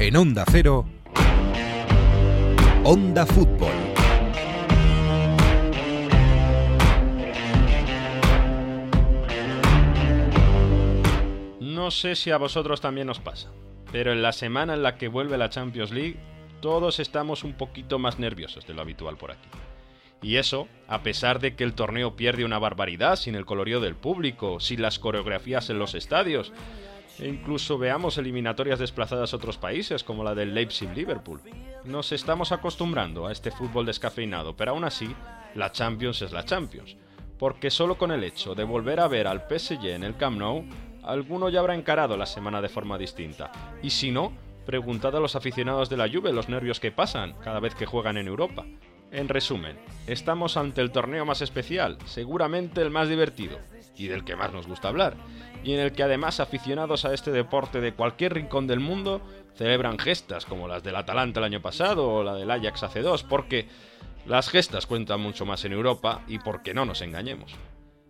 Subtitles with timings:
[0.00, 0.86] En Onda Cero,
[2.84, 3.68] Onda Fútbol.
[11.60, 13.50] No sé si a vosotros también os pasa,
[13.92, 16.16] pero en la semana en la que vuelve la Champions League,
[16.62, 19.50] todos estamos un poquito más nerviosos de lo habitual por aquí.
[20.22, 23.96] Y eso, a pesar de que el torneo pierde una barbaridad sin el colorío del
[23.96, 26.54] público, sin las coreografías en los estadios,
[27.18, 31.40] e incluso veamos eliminatorias desplazadas a otros países como la del Leipzig-Liverpool.
[31.84, 35.14] Nos estamos acostumbrando a este fútbol descafeinado, pero aún así,
[35.54, 36.96] la Champions es la Champions.
[37.38, 40.64] Porque solo con el hecho de volver a ver al PSG en el Camp Nou,
[41.02, 43.50] alguno ya habrá encarado la semana de forma distinta.
[43.82, 44.32] Y si no,
[44.66, 48.16] preguntad a los aficionados de la Juve los nervios que pasan cada vez que juegan
[48.18, 48.66] en Europa.
[49.10, 53.58] En resumen, estamos ante el torneo más especial, seguramente el más divertido,
[54.00, 55.14] y del que más nos gusta hablar,
[55.62, 59.20] y en el que además aficionados a este deporte de cualquier rincón del mundo
[59.56, 63.24] celebran gestas como las del Atalanta el año pasado o la del Ajax hace dos,
[63.24, 63.68] porque
[64.26, 67.54] las gestas cuentan mucho más en Europa y porque no nos engañemos.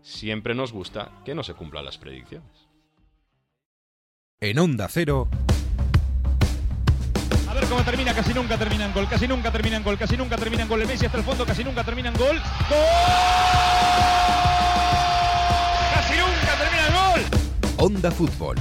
[0.01, 2.69] Siempre nos gusta que no se cumplan las predicciones.
[4.39, 5.29] En Onda Cero,
[7.49, 10.17] A ver cómo termina, casi nunca termina en gol, casi nunca termina en gol, casi
[10.17, 10.83] nunca termina en gol.
[10.83, 12.41] El Messi hasta el fondo, casi nunca termina en gol.
[12.71, 14.50] ¡Gol!
[17.81, 18.57] Onda Fútbol.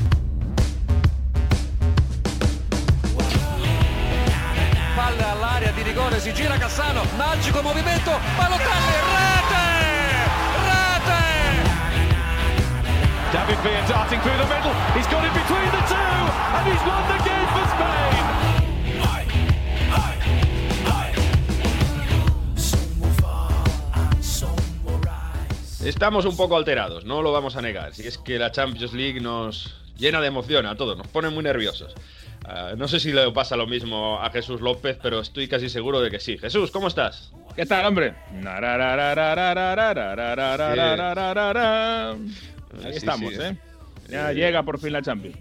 [4.95, 9.65] Palla all'area di rigore, si gira Cassano, magico movimento, Balotelli, rete!
[10.69, 11.23] Rete!
[13.31, 14.73] David Villa darting through the middle.
[14.95, 15.95] He's got it between the two,
[16.55, 17.28] and he's won the game
[25.83, 27.93] Estamos un poco alterados, no lo vamos a negar.
[27.95, 31.41] Si es que la Champions League nos llena de emoción a todos, nos pone muy
[31.41, 31.95] nerviosos.
[32.45, 36.01] Ah, no sé si le pasa lo mismo a Jesús López, pero estoy casi seguro
[36.01, 36.37] de que sí.
[36.37, 37.31] Jesús, ¿cómo estás?
[37.55, 38.13] ¿Qué tal, hombre?
[42.83, 43.33] Ahí estamos.
[43.35, 43.57] ¿eh?
[44.09, 45.37] Ya llega por fin la Champions.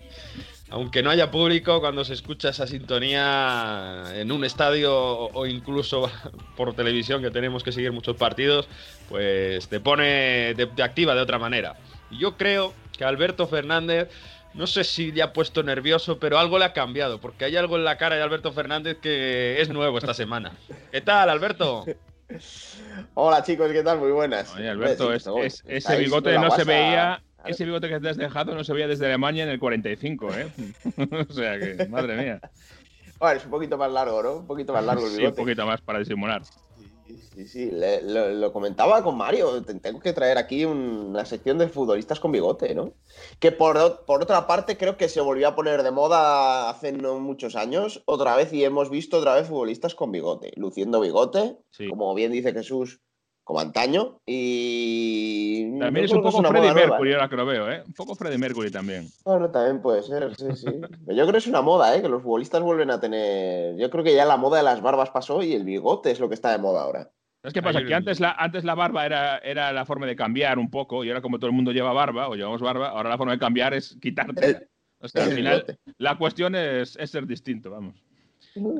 [0.71, 6.11] Aunque no haya público, cuando se escucha esa sintonía en un estadio o incluso
[6.57, 8.69] por televisión, que tenemos que seguir muchos partidos,
[9.09, 11.77] pues te pone, te, te activa de otra manera.
[12.11, 14.11] Y yo creo que Alberto Fernández,
[14.53, 17.77] no sé si le ha puesto nervioso, pero algo le ha cambiado, porque hay algo
[17.77, 20.53] en la cara de Alberto Fernández que es nuevo esta semana.
[20.93, 21.87] ¿Qué tal, Alberto?
[23.15, 23.99] Hola chicos, ¿qué tal?
[24.01, 24.55] Muy buenas.
[24.55, 27.23] Oye, Alberto, es- ese bigote no se veía.
[27.49, 30.53] Ese bigote que te has dejado no se veía desde Alemania en el 45, ¿eh?
[31.29, 32.41] o sea que, madre mía.
[33.19, 34.37] Bueno, es un poquito más largo, ¿no?
[34.37, 35.43] Un poquito más largo el Sí, un bigote.
[35.43, 36.43] poquito más para disimular.
[37.35, 39.63] Sí, sí, le- lo, lo comentaba con Mario.
[39.63, 42.93] te- Tengo que traer aquí un- una sección de futbolistas con bigote, ¿no?
[43.41, 47.19] Que por, por otra parte creo que se volvió a poner de moda hace no
[47.19, 51.89] muchos años, otra vez, y hemos visto otra vez futbolistas con bigote, luciendo bigote, Sí.
[51.89, 53.01] como bien dice Jesús,
[53.49, 55.79] como antaño, y...
[55.79, 57.15] También es un que poco moda nueva, Mercury, ¿eh?
[57.15, 57.83] ahora que lo veo, ¿eh?
[57.87, 59.09] Un poco Freddie Mercury también.
[59.25, 60.67] Bueno, también puede ser, sí, sí.
[61.07, 62.03] Pero yo creo que es una moda, ¿eh?
[62.03, 63.75] Que los futbolistas vuelven a tener.
[63.79, 66.29] Yo creo que ya la moda de las barbas pasó y el bigote es lo
[66.29, 67.11] que está de moda ahora.
[67.41, 67.83] ¿Sabes qué pasa?
[67.83, 71.09] Que antes la, antes la barba era, era la forma de cambiar un poco, y
[71.09, 73.73] ahora como todo el mundo lleva barba, o llevamos barba, ahora la forma de cambiar
[73.73, 74.69] es quitarte.
[75.01, 75.65] O sea, al final,
[75.97, 78.08] la cuestión es, es ser distinto, vamos.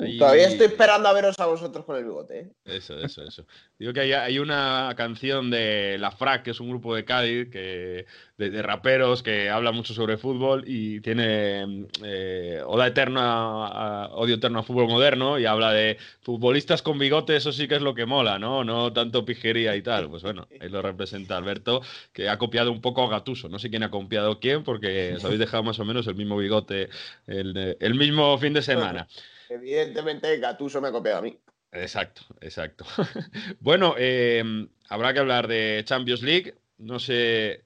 [0.01, 2.49] Ahí- Todavía estoy esperando a veros a vosotros con el bigote, ¿eh?
[2.65, 3.47] Eso, eso, eso.
[3.79, 7.51] Digo que hay, hay una canción de La Frac, que es un grupo de Cádiz,
[7.51, 8.07] que,
[8.37, 13.23] de, de raperos que habla mucho sobre fútbol y tiene eh, Oda Eterna,
[13.67, 17.77] a- Odio Eterno a Fútbol Moderno y habla de futbolistas con bigote, eso sí que
[17.77, 18.65] es lo que mola, ¿no?
[18.65, 20.09] No tanto pijería y tal.
[20.11, 21.81] Pues bueno, ahí lo representa Alberto,
[22.13, 23.49] que ha copiado un poco a Gatuso.
[23.49, 26.37] No sé quién ha copiado quién, porque os habéis dejado más o menos el mismo
[26.37, 26.89] bigote
[27.27, 29.07] el, el mismo fin de semana.
[29.49, 31.39] Evidentemente, Gatuso me ha copiado a mí.
[31.73, 32.85] Exacto, exacto.
[33.61, 34.43] bueno, eh,
[34.89, 36.55] habrá que hablar de Champions League.
[36.79, 37.65] No sé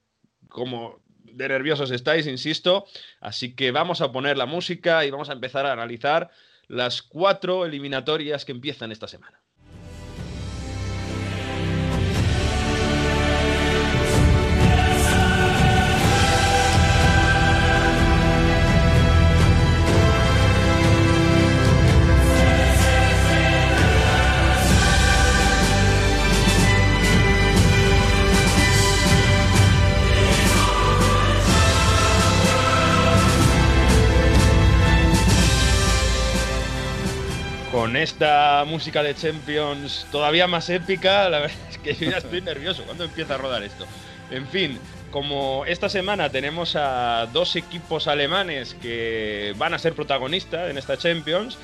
[0.48, 2.86] cómo de nerviosos estáis, insisto.
[3.20, 6.30] Así que vamos a poner la música y vamos a empezar a analizar
[6.68, 9.41] las cuatro eliminatorias que empiezan esta semana.
[37.92, 42.40] Con esta música de Champions todavía más épica, la verdad es que yo ya estoy
[42.40, 42.84] nervioso.
[42.84, 43.84] ¿Cuándo empieza a rodar esto?
[44.30, 44.78] En fin,
[45.10, 50.96] como esta semana tenemos a dos equipos alemanes que van a ser protagonistas en esta
[50.96, 51.58] Champions,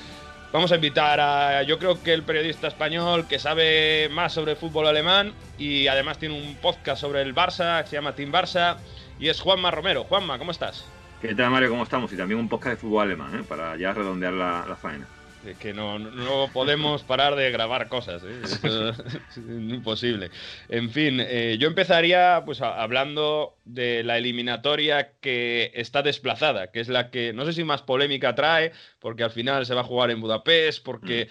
[0.53, 4.59] vamos a invitar a, yo creo que el periodista español que sabe más sobre el
[4.59, 8.77] fútbol alemán y además tiene un podcast sobre el Barça, que se llama Team Barça,
[9.19, 10.05] y es Juanma Romero.
[10.05, 10.85] Juanma, ¿cómo estás?
[11.23, 11.71] ¿Qué tal, Mario?
[11.71, 12.13] ¿Cómo estamos?
[12.13, 13.45] Y también un podcast de fútbol alemán, ¿eh?
[13.49, 15.07] para ya redondear la, la faena.
[15.43, 18.43] Es que no, no podemos parar de grabar cosas, ¿eh?
[18.43, 20.31] Es imposible.
[20.69, 26.81] En fin, eh, yo empezaría pues a- hablando de la eliminatoria que está desplazada, que
[26.81, 29.85] es la que no sé si más polémica trae, porque al final se va a
[29.85, 31.29] jugar en Budapest, porque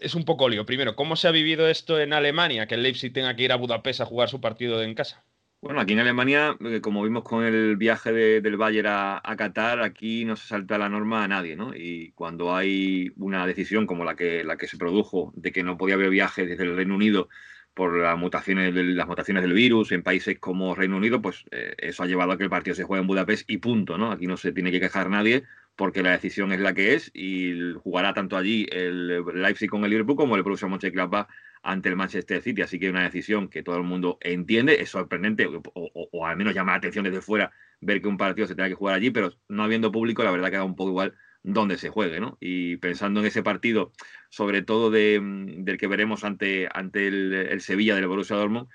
[0.00, 0.64] es un poco lío.
[0.64, 3.56] Primero, ¿cómo se ha vivido esto en Alemania, que el Leipzig tenga que ir a
[3.56, 5.24] Budapest a jugar su partido en casa?
[5.64, 9.80] Bueno, aquí en Alemania, eh, como vimos con el viaje de- del Bayern a, Qatar,
[9.80, 11.74] aquí no se salta la norma a nadie, ¿no?
[11.74, 15.78] Y cuando hay una decisión como la que, la que se produjo de que no
[15.78, 17.30] podía haber viajes desde el Reino Unido
[17.72, 22.02] por las mutaciones las mutaciones del virus en países como Reino Unido, pues eh, eso
[22.02, 24.12] ha llevado a que el partido se juegue en Budapest y punto, ¿no?
[24.12, 25.44] Aquí no se tiene que quejar nadie
[25.76, 29.90] porque la decisión es la que es y jugará tanto allí el Leipzig con el
[29.90, 31.28] Liverpool como el Borussia Mönchengladbach
[31.64, 32.62] ante el Manchester City.
[32.62, 34.80] Así que es una decisión que todo el mundo entiende.
[34.80, 38.54] Es sorprendente, o, al menos llama la atención desde fuera ver que un partido se
[38.54, 41.14] tenga que jugar allí, pero no habiendo público, la verdad que da un poco igual
[41.42, 42.38] dónde se juegue, ¿no?
[42.40, 43.92] Y pensando en ese partido,
[44.30, 48.68] sobre todo de, mm, del que veremos ante, ante el, el Sevilla del Borussia Dortmund,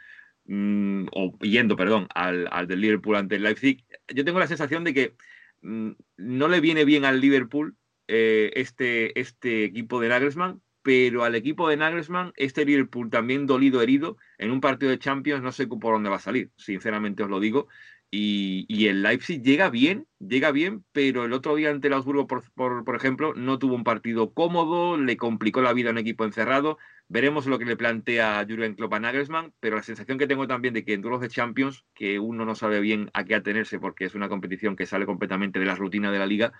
[0.46, 3.84] mm, o yendo, perdón, al, al del Liverpool ante el Leipzig,
[4.14, 5.16] yo tengo la sensación de que
[5.62, 7.76] mm, no le viene bien al Liverpool
[8.08, 13.82] eh, este, este equipo de Nagelsmann, pero al equipo de Nagelsmann, este Liverpool también dolido,
[13.82, 17.30] herido, en un partido de Champions no sé por dónde va a salir, sinceramente os
[17.30, 17.68] lo digo.
[18.12, 22.26] Y, y el Leipzig llega bien, llega bien, pero el otro día ante el Augsburgo,
[22.26, 26.26] por, por, ejemplo, no tuvo un partido cómodo, le complicó la vida a un equipo
[26.26, 26.80] encerrado.
[27.08, 30.74] Veremos lo que le plantea Jürgen Klopp a Nagelsmann, pero la sensación que tengo también
[30.74, 34.06] de que en duelos de Champions, que uno no sabe bien a qué atenerse porque
[34.06, 36.54] es una competición que sale completamente de la rutina de la liga,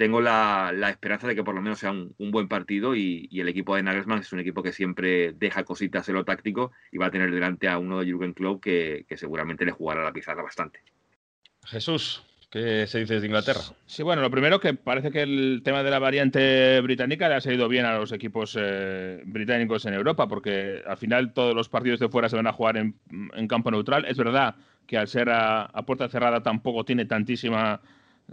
[0.00, 3.28] tengo la, la esperanza de que por lo menos sea un, un buen partido y,
[3.30, 6.72] y el equipo de Nagelsmann es un equipo que siempre deja cositas en lo táctico
[6.90, 10.02] y va a tener delante a uno de Jürgen Klopp que, que seguramente le jugará
[10.02, 10.80] la pizarra bastante.
[11.66, 13.60] Jesús, ¿qué se dice de Inglaterra?
[13.84, 17.42] Sí, bueno, lo primero que parece que el tema de la variante británica le ha
[17.42, 22.00] salido bien a los equipos eh, británicos en Europa, porque al final todos los partidos
[22.00, 22.94] de fuera se van a jugar en,
[23.34, 24.06] en campo neutral.
[24.06, 24.54] Es verdad
[24.86, 27.82] que al ser a, a, puerta cerrada tampoco tiene tantísima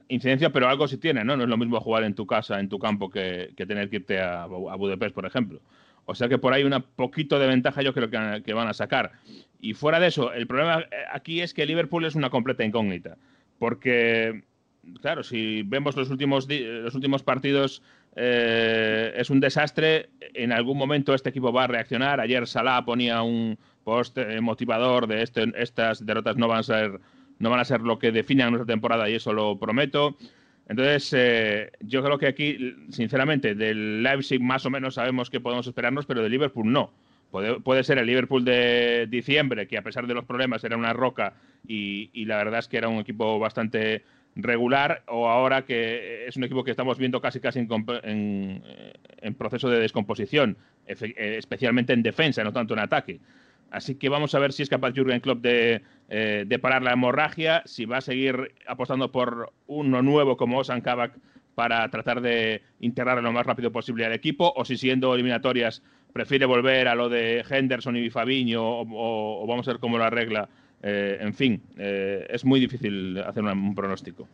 [0.08, 1.38] incidencia, pero algo sí tiene, ¿no?
[1.38, 3.98] No es lo mismo jugar en tu casa, en tu campo, que, que tener que
[3.98, 5.62] irte a, Budapest, por ejemplo.
[6.06, 8.74] O sea que por ahí un poquito de ventaja yo creo que, que van a
[8.74, 9.12] sacar.
[9.60, 13.18] Y fuera de eso, el problema aquí es que Liverpool es una completa incógnita.
[13.60, 14.44] Porque,
[15.02, 17.82] claro, si vemos los últimos, los últimos partidos,
[18.16, 20.10] eh, es un desastre.
[20.34, 22.20] En algún momento este equipo va a reaccionar.
[22.20, 27.00] Ayer Salah ponía un post motivador de este, estas derrotas no van a ser
[27.40, 30.18] no van a ser lo que definan nuestra temporada y eso lo prometo.
[30.70, 35.66] Entonces, eh, yo creo que aquí, sinceramente, del Leipzig más o menos sabemos que podemos
[35.66, 36.92] esperarnos, pero de Liverpool no.
[37.30, 41.34] Puede, ser el Liverpool de diciembre, que a pesar de los problemas era una roca
[41.68, 44.04] y, la verdad es que era un equipo bastante
[44.36, 47.68] regular, o ahora que es un equipo que estamos viendo casi casi en,
[48.04, 48.64] en,
[49.22, 53.20] en proceso de descomposición, especialmente en defensa, no tanto en ataque.
[53.72, 56.94] Así que vamos a ver si es capaz Jürgen Klopp de, eh, de, parar la
[56.94, 61.18] hemorragia, si va a seguir apostando por uno nuevo como Osan Kabak
[61.58, 65.82] para tratar de integrar lo más rápido posible al equipo, o si siendo eliminatorias
[66.14, 70.48] prefiere volver a lo de Henderson y Fabiño, o, vamos a ver cómo lo arregla.
[70.84, 74.28] Eh, en fin, eh, es muy difícil hacer un, pronóstico.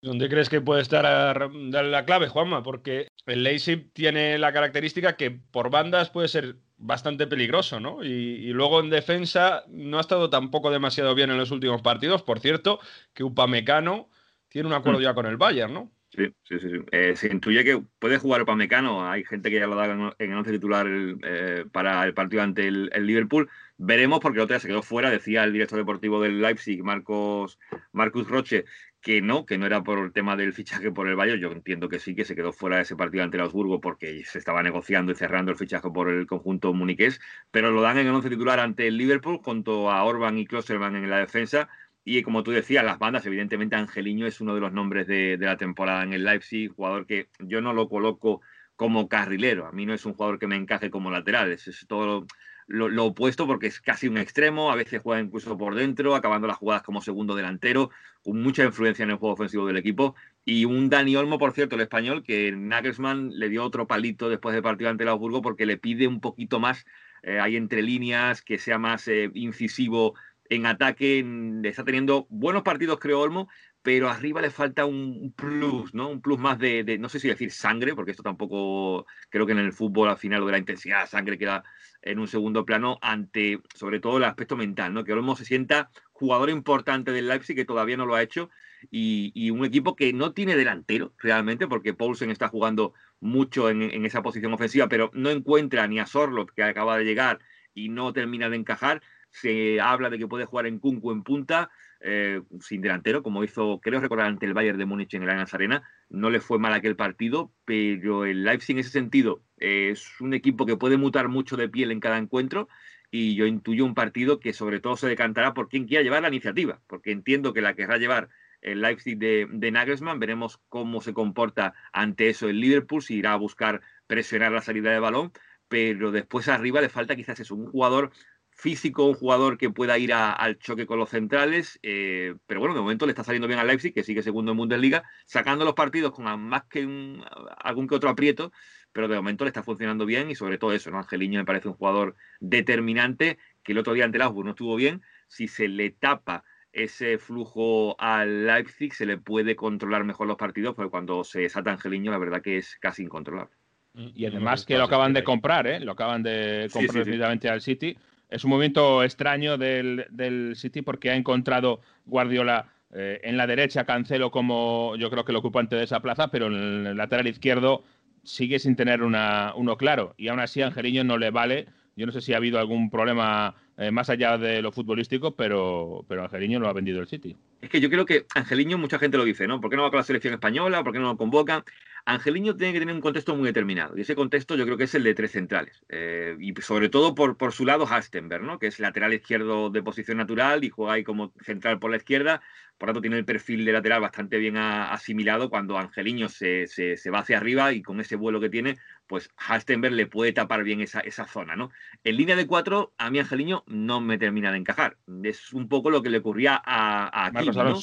[0.00, 2.62] ¿Dónde crees que puede estar la clave, Juanma?
[2.62, 8.02] Porque el Leipzig tiene la característica que por bandas puede ser bastante peligroso, ¿no?
[8.02, 12.22] Y, y, luego en defensa no ha estado tampoco demasiado bien en los últimos partidos.
[12.22, 12.80] Por cierto,
[13.12, 14.08] que Upamecano
[14.48, 15.92] tiene un acuerdo ya con el Bayern, ¿no?
[16.12, 16.70] Sí, sí, sí.
[16.70, 16.76] sí.
[16.90, 19.08] Eh, se intuye que puede jugar Upamecano.
[19.08, 22.66] Hay gente que ya lo da en el once titular eh, para el partido ante
[22.66, 23.48] el, el, Liverpool.
[23.76, 27.58] Veremos, porque el otro día se quedó fuera, decía el director deportivo del Leipzig, Marcos,
[27.92, 28.64] Marcus Roche,
[29.00, 31.40] que no, que no era por el tema del fichaje por el Bayern.
[31.40, 34.24] Yo entiendo que sí, que se quedó fuera de ese partido ante el Augsburgo porque
[34.24, 38.06] se estaba negociando y cerrando el fichaje por el conjunto muniqués, pero lo dan en
[38.06, 41.68] el once titular ante el Liverpool junto a Orban y Klosterman en la defensa.
[42.04, 45.46] Y como tú decías, las bandas, evidentemente Angeliño es uno de los nombres de, de
[45.46, 48.40] la temporada en el Leipzig, jugador que yo no lo coloco
[48.76, 49.66] como carrilero.
[49.66, 52.26] A mí no es un jugador que me encaje como lateral, es, es todo
[52.70, 56.56] lo, opuesto porque es casi un extremo, a veces juega incluso por dentro, acabando las
[56.56, 57.90] jugadas como segundo delantero,
[58.22, 60.14] con mucha influencia en el juego ofensivo del equipo.
[60.44, 64.54] Y un Dani Olmo, por cierto, el español, que Nagelsmann le dio otro palito después
[64.54, 66.86] del partido ante el Augsburgo porque le pide un poquito más
[67.22, 70.14] eh, ahí entre líneas, que sea más eh, incisivo
[70.50, 71.24] en ataque
[71.62, 73.48] está teniendo buenos partidos, creo, Olmo,
[73.82, 76.08] pero arriba le falta un plus, ¿no?
[76.08, 79.58] Un plus más de, no sé si decir sangre, porque esto tampoco creo que en
[79.58, 81.64] el fútbol al final de la intensidad, sangre queda
[82.02, 85.04] en un segundo plano ante, sobre todo, el aspecto mental, ¿no?
[85.04, 88.50] Que Olmo se sienta jugador importante del Leipzig, que todavía no lo ha hecho,
[88.90, 94.06] y, un equipo que no tiene delantero realmente, porque Paulsen está jugando mucho en, en,
[94.06, 97.40] esa posición ofensiva, pero no encuentra ni a Sorlot, que acaba de llegar
[97.74, 101.70] y no termina de encajar se habla de que puede jugar en Kunku en punta,
[102.00, 105.54] eh, sin delantero, como hizo, creo recordar, ante el Bayern de Múnich en el Allianz
[105.54, 105.82] Arena.
[106.08, 110.66] No le fue mal aquel partido, pero el Leipzig en ese sentido es un equipo
[110.66, 112.68] que puede mutar mucho de piel en cada encuentro
[113.10, 116.28] y yo intuyo un partido que sobre todo se decantará por quien quiera llevar la
[116.28, 118.28] iniciativa, porque entiendo que la querrá llevar
[118.62, 120.20] el Leipzig de, de Nagelsmann.
[120.20, 124.90] Veremos cómo se comporta ante eso el Liverpool, si irá a buscar presionar la salida
[124.90, 125.32] de balón,
[125.68, 128.12] pero después arriba le falta quizás eso, un jugador
[128.60, 132.82] físico, un jugador que pueda ir al choque con los centrales, eh, pero bueno, de
[132.82, 136.12] momento le está saliendo bien al Leipzig, que sigue segundo en Bundesliga, sacando los partidos
[136.12, 137.24] con más que un,
[137.58, 138.52] algún que otro aprieto,
[138.92, 140.98] pero de momento le está funcionando bien y sobre todo eso, ¿no?
[140.98, 144.76] Angeliño me parece un jugador determinante, que el otro día ante el Augsburg no estuvo
[144.76, 150.36] bien, si se le tapa ese flujo al Leipzig se le puede controlar mejor los
[150.36, 153.56] partidos, porque cuando se desata Angeliño la verdad que es casi incontrolable.
[153.94, 155.80] Y además que lo acaban de comprar, ¿eh?
[155.80, 157.96] Lo acaban de comprar definitivamente al City
[158.30, 164.30] es un movimiento extraño del, City porque ha encontrado Guardiola eh, en la derecha, Cancelo
[164.30, 167.84] como yo creo que el ocupante de esa plaza, pero en el lateral izquierdo
[168.22, 170.14] sigue sin tener una, uno claro.
[170.16, 171.66] Y aún así Angeliño no le vale.
[171.96, 176.04] Yo no sé si ha habido algún problema eh, más allá de lo futbolístico, pero,
[176.08, 177.36] pero Angeliño lo ha vendido el City.
[177.60, 179.60] Es que yo creo que Angeliño, mucha gente lo dice, ¿no?
[179.60, 180.84] ¿Por qué no va con la selección española?
[180.84, 181.62] ¿Por qué no lo convocan?
[182.10, 184.94] Angeliño tiene que tener un contexto muy determinado y ese contexto yo creo que es
[184.96, 188.58] el de tres centrales eh, y sobre todo por, por su lado Hastenberg, ¿no?
[188.58, 192.42] que es lateral izquierdo de posición natural y juega ahí como central por la izquierda,
[192.78, 197.10] por lo tanto tiene el perfil de lateral bastante bien asimilado cuando Angeliño se, se,
[197.10, 198.76] va hacia arriba y con ese vuelo que tiene,
[199.06, 201.54] pues Hastenberg le puede tapar bien esa, esa zona.
[201.54, 201.70] ¿no?
[202.02, 204.96] En línea de cuatro, a mí Angeliño no me termina de encajar.
[205.22, 207.78] Es un poco lo que le ocurría a, a Kimi, ¿no?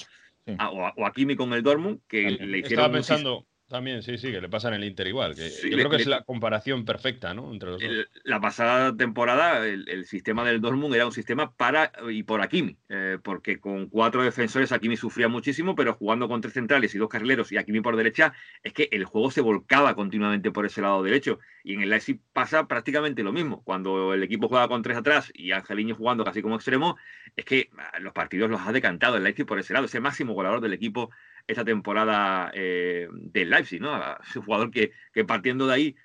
[0.70, 2.86] o, a, Kimi con el Dortmund, que le hicieron...
[2.86, 3.48] Estaba pensando...
[3.68, 5.36] También, sí, sí, que le pasa en el Inter igual.
[5.36, 7.52] Que yo creo que es la comparación perfecta, ¿no?
[7.52, 7.92] Entre los dos.
[8.24, 13.18] la pasada temporada, el, sistema del Dortmund era un sistema para y por Akimi, eh,
[13.22, 17.52] porque con cuatro defensores Akimi sufría muchísimo, pero jugando con tres centrales y dos carrileros
[17.52, 18.34] y Akimi por derecha,
[18.64, 21.40] es que el juego se volcaba continuamente por ese lado derecho.
[21.66, 23.62] Y en el Leipzig pasa prácticamente lo mismo.
[23.66, 26.96] Cuando el equipo juega con tres atrás y Angeliño jugando casi como extremo,
[27.36, 29.88] es que ah, los partidos los ha decantado el Leipzig por ese lado.
[29.88, 31.10] Ese máximo goleador del equipo
[31.48, 33.98] esta temporada eh, del Leipzig, ¿no?
[34.22, 34.92] Es un jugador que,
[35.26, 35.96] partiendo de ahí,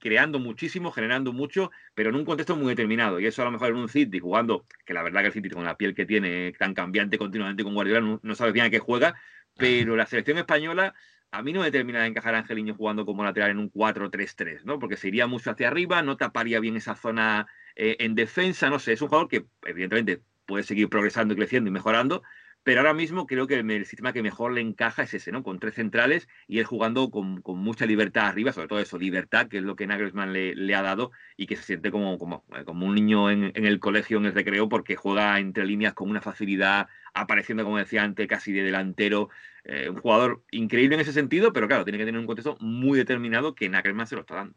[0.00, 3.20] creando muchísimo, generando mucho, pero en un contexto muy determinado.
[3.20, 5.50] Y eso a lo mejor en un City jugando, que la verdad que el City
[5.50, 8.70] con la piel que tiene tan cambiante continuamente con Guardiola, no, no sabe bien a
[8.70, 9.14] qué juega,
[9.56, 10.94] pero la selección española
[11.32, 14.64] a mí no me termina de encajar a Angeliño jugando como lateral en un 4-3-3,
[14.64, 14.78] ¿no?
[14.78, 18.78] Porque se iría mucho hacia arriba, no taparía bien esa zona eh, en defensa, no
[18.78, 22.22] sé, es un jugador que evidentemente puede seguir progresando y creciendo y mejorando,
[22.62, 25.42] pero ahora mismo creo que el sistema que mejor le encaja es ese, ¿no?
[25.42, 29.58] Con tres centrales y él jugando con, mucha libertad arriba, sobre todo eso, libertad, que
[29.58, 32.86] es lo que Nagelsmann le, ha dado y que se siente como, como, eh, como
[32.86, 36.88] un niño en, el colegio, en el recreo, porque juega entre líneas con una facilidad,
[37.14, 39.30] apareciendo, como decía antes, casi de delantero.
[39.64, 42.98] Eh, un jugador increíble en ese sentido, pero claro, tiene que tener un contexto muy
[42.98, 44.56] determinado que Nagelsmann se lo está dando.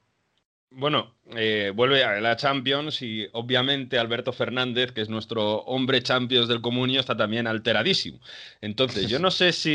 [0.76, 6.48] Bueno, eh, vuelve a la Champions y obviamente Alberto Fernández, que es nuestro hombre Champions
[6.48, 8.20] del Comunio, está también alteradísimo.
[8.60, 9.72] Entonces, yo no sé si,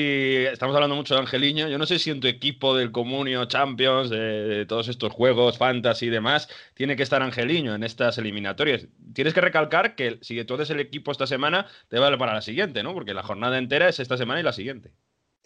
[0.50, 4.10] estamos hablando mucho de Angeliño, yo no sé si en tu equipo del Comunio Champions,
[4.10, 8.88] de, todos estos juegos, fantasy y demás, tiene que estar Angeliño en estas eliminatorias.
[9.14, 12.42] Tienes que recalcar que si tú eres el equipo esta semana, te vale para la
[12.42, 12.92] siguiente, ¿no?
[12.92, 14.90] Porque la jornada entera es esta semana y la siguiente.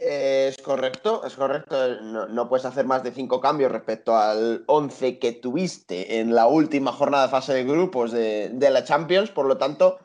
[0.04, 2.00] Es correcto, es correcto.
[2.00, 6.90] No, puedes hacer más de cinco cambios respecto al 11 que tuviste en la última
[6.90, 9.30] jornada de fase de grupos de, la Champions.
[9.30, 10.00] Por lo tanto,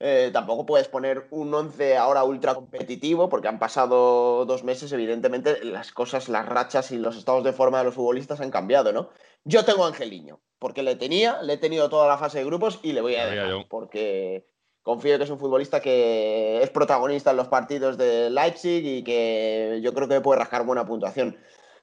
[0.00, 4.90] eh, tampoco puedes poner un 11 ahora ultra competitivo porque han pasado dos meses.
[4.92, 8.90] Evidentemente, las cosas, las rachas y los estados de forma de los futbolistas han cambiado,
[8.92, 9.10] ¿no?
[9.44, 12.80] Yo tengo a Angeliño porque le tenía, le he tenido toda la fase de grupos
[12.82, 14.46] y le voy a dejar porque
[14.82, 19.80] confío que es un futbolista que es protagonista en los partidos de Leipzig y que
[19.82, 21.36] yo creo que puede rascar buena puntuación.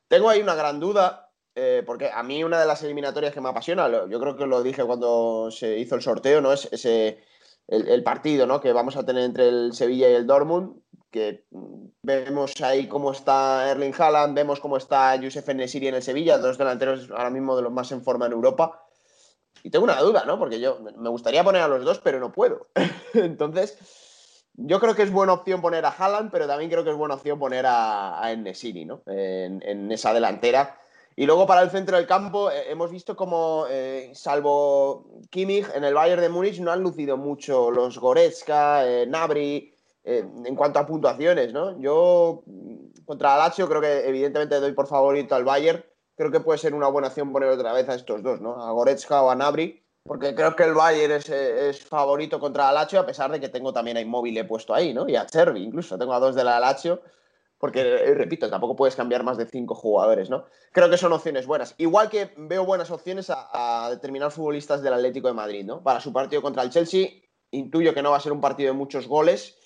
[0.07, 3.49] Tengo ahí una gran duda, eh, porque a mí una de las eliminatorias que me
[3.49, 6.51] apasiona, yo creo que lo dije cuando se hizo el sorteo, ¿no?
[6.51, 7.19] Es ese,
[7.67, 8.59] el, partido ¿no?
[8.59, 11.45] que vamos a tener entre el Sevilla y el Dortmund, que
[12.03, 16.57] vemos ahí cómo está Erling Haaland, vemos cómo está Youssef Nesiri en el Sevilla, dos
[16.57, 18.88] delanteros ahora mismo de los más en forma en Europa
[19.63, 20.37] y tengo una duda, ¿no?
[20.39, 22.67] Porque yo me gustaría poner a los dos, pero no puedo.
[23.13, 23.77] Entonces,
[24.61, 27.15] yo creo que es buena opción poner a Haaland, pero también creo que es buena
[27.15, 29.01] opción poner a, a ¿no?
[29.05, 30.77] En, esa delantera.
[31.15, 35.83] Y luego para el centro del campo eh, hemos visto como, eh, salvo Kimmich, en
[35.83, 39.73] el Bayern de Múnich no han lucido mucho los Goretzka, eh, Nabri,
[40.03, 41.79] en cuanto a puntuaciones, ¿no?
[41.79, 42.41] Yo
[43.05, 45.83] contra Lazio creo que evidentemente doy por favorito al Bayern.
[46.19, 48.61] Creo que puede ser una buena opción poner otra vez a estos dos, ¿no?
[48.61, 52.99] A Goretzka o a Nabri porque creo que el Bayern es, favorito contra la Lazio,
[52.99, 55.07] a pesar de que tengo también a Immobile puesto ahí, ¿no?
[55.07, 56.77] Y a Chervi incluso, tengo a dos de la
[57.57, 60.43] porque, eh, repito, tampoco puedes cambiar más de cinco jugadores, ¿no?
[60.73, 61.73] Creo que son opciones buenas.
[61.77, 65.81] Igual que veo buenas opciones a determinados futbolistas del Atlético de Madrid, ¿no?
[65.83, 67.11] Para su partido contra el Chelsea,
[67.51, 69.57] intuyo que no va a ser un partido de muchos goles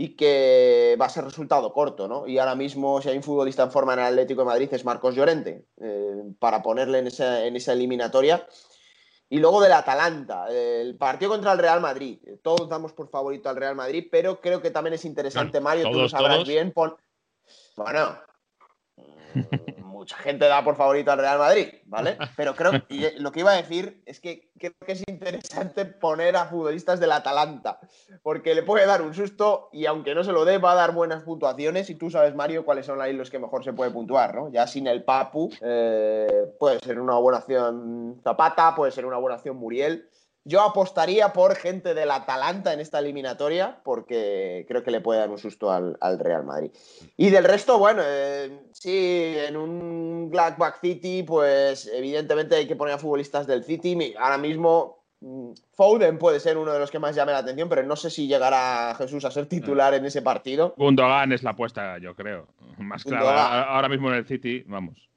[0.00, 2.24] y que va a ser resultado corto, ¿no?
[2.28, 4.84] Y ahora mismo, si hay un futbolista en forma en el Atlético de Madrid, es
[4.84, 8.46] Marcos Llorente, eh, para ponerle en esa, en esa eliminatoria.
[9.28, 12.20] Y luego del Atalanta, el partido contra el Real Madrid.
[12.44, 15.96] Todos damos por favorito al Real Madrid, pero creo que también es interesante, Mario, todos,
[15.96, 16.48] tú lo sabrás todos.
[16.48, 16.70] bien.
[16.70, 16.94] Pon...
[17.76, 18.20] Bueno,
[19.98, 22.16] mucha gente da por favorito al Real Madrid, ¿vale?
[22.36, 26.36] Pero creo y lo que iba a decir es que creo que es interesante poner
[26.36, 27.80] a futbolistas del Atalanta,
[28.22, 30.92] porque le puede dar un susto y aunque no se lo dé, va a dar
[30.92, 31.90] buenas puntuaciones.
[31.90, 34.50] Y tú sabes, Mario, cuáles son ahí los que mejor se puede puntuar, ¿no?
[34.50, 39.36] Ya sin el Papu, eh, puede ser una buena opción Zapata, puede ser una buena
[39.36, 40.08] opción Muriel.
[40.48, 45.28] Yo apostaría por gente del Atalanta en esta eliminatoria porque creo que le puede dar
[45.28, 46.70] un susto al, al Real Madrid.
[47.18, 52.94] Y del resto, bueno, eh, sí, en un Blackback City, pues evidentemente hay que poner
[52.94, 54.14] a futbolistas del City.
[54.18, 57.82] Ahora mismo mm, Foden puede ser uno de los que más llame la atención, pero
[57.82, 60.72] no sé si llegará Jesús a ser titular en ese partido.
[60.78, 62.46] Gundogan es la apuesta, yo creo.
[62.78, 63.64] Más clara Gundogan.
[63.68, 65.07] ahora mismo en el City, vamos.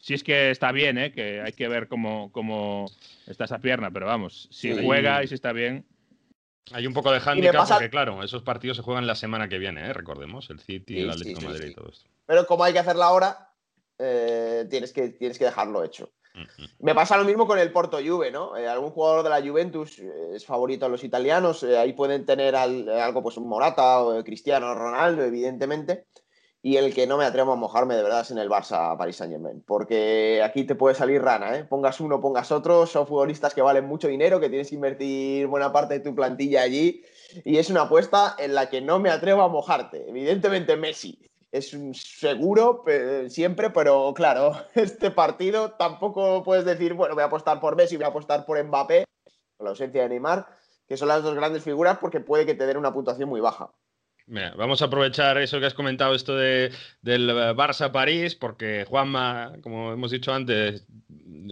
[0.00, 1.12] Si es que está bien, ¿eh?
[1.12, 2.86] que hay que ver cómo, cómo
[3.26, 4.84] está esa pierna, pero vamos, si Sí.
[4.84, 5.84] juega y si está bien.
[6.72, 9.48] Hay un poco de me hándicap pasa- porque, claro, esos partidos se juegan la semana
[9.48, 9.92] que viene, ¿eh?
[9.92, 11.70] recordemos, el City, Sí, el Atlético sí, de Madrid sí.
[11.72, 12.10] y todo esto.
[12.26, 13.50] Pero como hay que hacerla ahora,
[13.98, 16.12] eh, tienes, que, tienes que dejarlo hecho.
[16.34, 16.66] Mm, mm.
[16.80, 18.56] Me pasa lo mismo con el Porto Juve, ¿no?
[18.56, 22.24] Eh, algún jugador de la Juventus eh, es favorito a los italianos, eh, ahí pueden
[22.26, 26.04] tener al- algo, pues un Morata o Cristiano Ronaldo, evidentemente.
[26.60, 29.16] Y el que no me atrevo a mojarme de verdad es en el Barça Paris
[29.16, 31.64] Saint Germain, porque aquí te puede salir rana, ¿eh?
[31.64, 35.72] Pongas uno, pongas otro, son futbolistas que valen mucho dinero, que tienes que invertir buena
[35.72, 37.04] parte de tu plantilla allí,
[37.44, 40.08] y es una apuesta en la que no me atrevo a mojarte.
[40.08, 42.84] Evidentemente Messi es seguro
[43.28, 48.04] siempre, pero claro, este partido tampoco puedes decir, bueno, voy a apostar por Messi, voy
[48.04, 49.04] a apostar por Mbappé,
[49.56, 50.46] con la ausencia de Neymar,
[50.86, 53.70] que son las dos grandes figuras, porque puede que te den una puntuación muy baja.
[54.28, 59.92] Vamos a aprovechar eso que has comentado, esto de, del eh, Barça-París, porque Juanma, como
[59.92, 60.86] hemos dicho antes,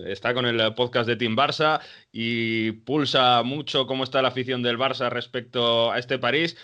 [0.04, 1.80] está con el podcast de Team Barça
[2.12, 6.56] y pulsa mucho cómo está la afición del Barça respecto a este París.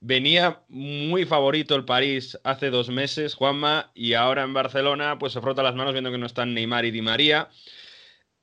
[0.00, 5.40] Venía muy favorito el París hace dos meses, Juanma, y ahora en Barcelona pues se
[5.40, 7.48] frota las manos viendo que no están Neymar y Di María.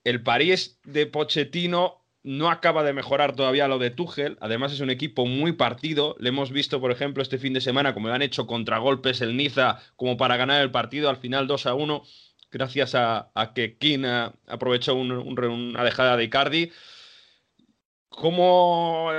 [0.04, 4.38] El París de Pochettino no acaba de mejorar todavía lo de Tuchel.
[4.42, 6.16] Además, es un equipo muy partido.
[6.20, 9.38] Le hemos visto, por ejemplo, este fin de semana, como le han hecho contragolpes el
[9.38, 12.04] Niza, como para ganar el partido al final 2 a 1,
[12.52, 16.72] gracias a, que King eh, aprovechó un- un- una dejada de Icardi.
[18.10, 19.10] ¿Cómo,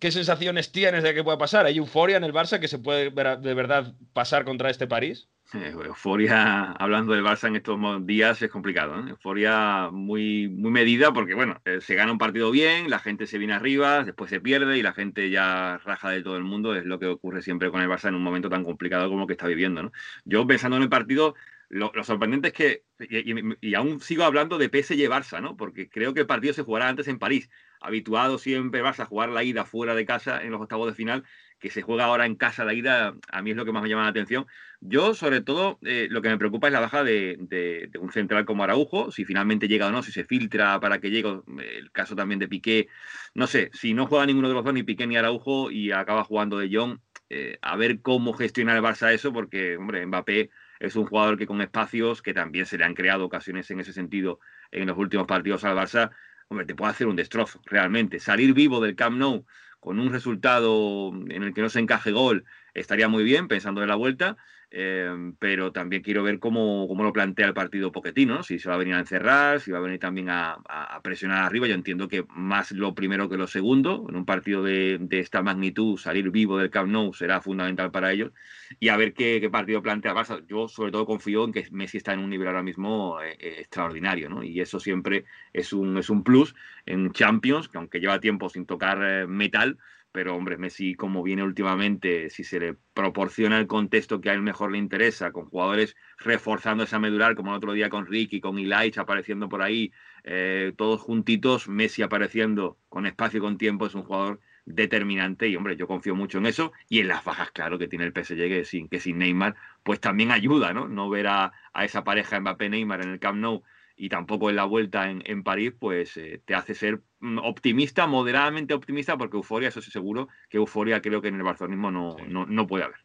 [0.00, 1.66] ¿Qué sensaciones tienes de que pueda pasar?
[1.66, 5.28] ¿Hay euforia en el Barça que se puede ver- de verdad pasar contra este París?
[5.56, 8.98] Eh, Euforia, hablando del Barça en estos días, es complicado.
[9.06, 9.10] ¿eh?
[9.10, 13.38] Euforia muy, muy medida porque, bueno, eh, se gana un partido bien, la gente se
[13.38, 16.74] viene arriba, después se pierde y la gente ya raja de todo el mundo.
[16.74, 19.26] Es lo que ocurre siempre con el Barça en un momento tan complicado como el
[19.28, 19.92] que está viviendo.
[20.24, 21.36] Yo, pensando en el partido,
[21.68, 25.56] lo, lo sorprendente es que, y, y- aún sigo hablando de PSG-Barça, ¿no?
[25.56, 27.48] porque creo que el partido se jugará antes en París.
[27.80, 31.24] Habituado siempre Barça a jugar la ida fuera de casa en los octavos de final,
[31.64, 33.88] que se juega ahora en casa la ida, a mí es lo que más me
[33.88, 34.44] llama la atención.
[34.82, 38.64] Yo, sobre todo, eh, lo que me preocupa es la baja de, un central como
[38.64, 41.40] Araujo, si finalmente llega o no, si se filtra para que llegue,
[41.78, 42.88] el caso también de Piqué,
[43.32, 46.22] no sé, si no juega ninguno de los dos, ni Piqué ni Araujo, y acaba
[46.24, 46.98] jugando de Jong,
[47.30, 50.50] eh, a ver cómo gestiona el Barça eso, porque, hombre, Mbappé
[50.80, 53.94] es un jugador que con espacios, que también se le han creado ocasiones en ese
[53.94, 54.38] sentido
[54.70, 56.10] en los últimos partidos al Barça,
[56.48, 58.20] hombre, te puede hacer un destrozo, realmente.
[58.20, 59.46] Salir vivo del Camp Nou
[59.84, 63.88] con un resultado en el que no se encaje gol, estaría muy bien pensando en
[63.88, 64.38] la vuelta,
[64.76, 68.74] eh, pero también quiero ver cómo, cómo, lo plantea el partido Poquetino, si se va
[68.74, 71.68] a venir a encerrar, si va a venir también a, a, presionar arriba.
[71.68, 75.42] Yo entiendo que más lo primero que lo segundo, en un partido de, de, esta
[75.42, 78.32] magnitud, salir vivo del Camp Nou será fundamental para ellos.
[78.80, 80.44] Y a ver qué, qué partido plantea Barça.
[80.48, 83.56] Yo sobre todo confío en que Messi está en un nivel ahora mismo eh, eh,
[83.60, 84.42] extraordinario, ¿no?
[84.42, 86.56] Y eso siempre es un, es un plus
[86.86, 89.78] en Champions, que aunque lleva tiempo sin tocar eh, metal,
[90.14, 94.42] pero hombre, Messi como viene últimamente, si se le proporciona el contexto que a él
[94.42, 98.56] mejor le interesa, con jugadores reforzando esa medular, como el otro día con Ricky, con
[98.56, 99.90] Ilaich apareciendo por ahí,
[100.22, 105.56] eh, todos juntitos, Messi apareciendo con espacio y con tiempo, es un jugador determinante y
[105.56, 108.36] hombre, yo confío mucho en eso y en las bajas, claro, que tiene el PSG
[108.36, 110.86] que sin, que sin Neymar, pues también ayuda, ¿no?
[110.86, 113.64] No ver a, a esa pareja Mbappé-Neymar en el Camp Nou
[113.96, 118.06] y tampoco en la vuelta en, en París, pues eh, te hace ser mm, optimista,
[118.06, 122.16] moderadamente optimista, porque euforia, eso sí seguro, que euforia creo que en el barcelonismo no,
[122.18, 122.24] sí.
[122.28, 122.98] no, no, puede haber.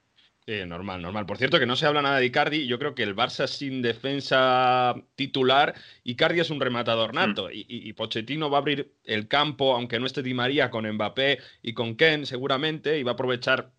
[0.46, 1.28] Sí, normal, normal.
[1.28, 2.66] Por cierto, que no se habla nada de Icardi.
[2.66, 7.50] Yo creo que el Barça sin defensa titular, Icardi es un rematador nato.
[7.50, 7.52] Mm.
[7.54, 11.38] Y, y, Pochettino va a abrir el campo, aunque no esté Di María, con Mbappé
[11.62, 13.74] y con Ken, seguramente, y va a aprovechar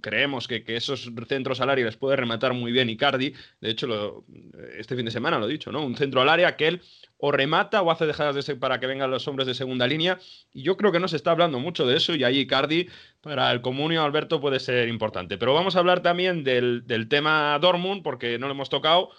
[0.00, 3.34] creemos que, que, esos centros al área les puede rematar muy bien Icardi.
[3.60, 4.24] De hecho, lo,
[4.78, 5.84] este fin de semana lo he dicho, ¿no?
[5.84, 6.82] Un centro al área que él
[7.18, 10.18] o remata o hace dejadas de para que vengan los hombres de segunda línea.
[10.52, 12.88] Y yo creo que no se está hablando mucho de eso y ahí Icardi
[13.20, 15.38] para el comunio Alberto puede ser importante.
[15.38, 19.10] Pero vamos a hablar también del, del tema Dortmund porque no lo hemos tocado.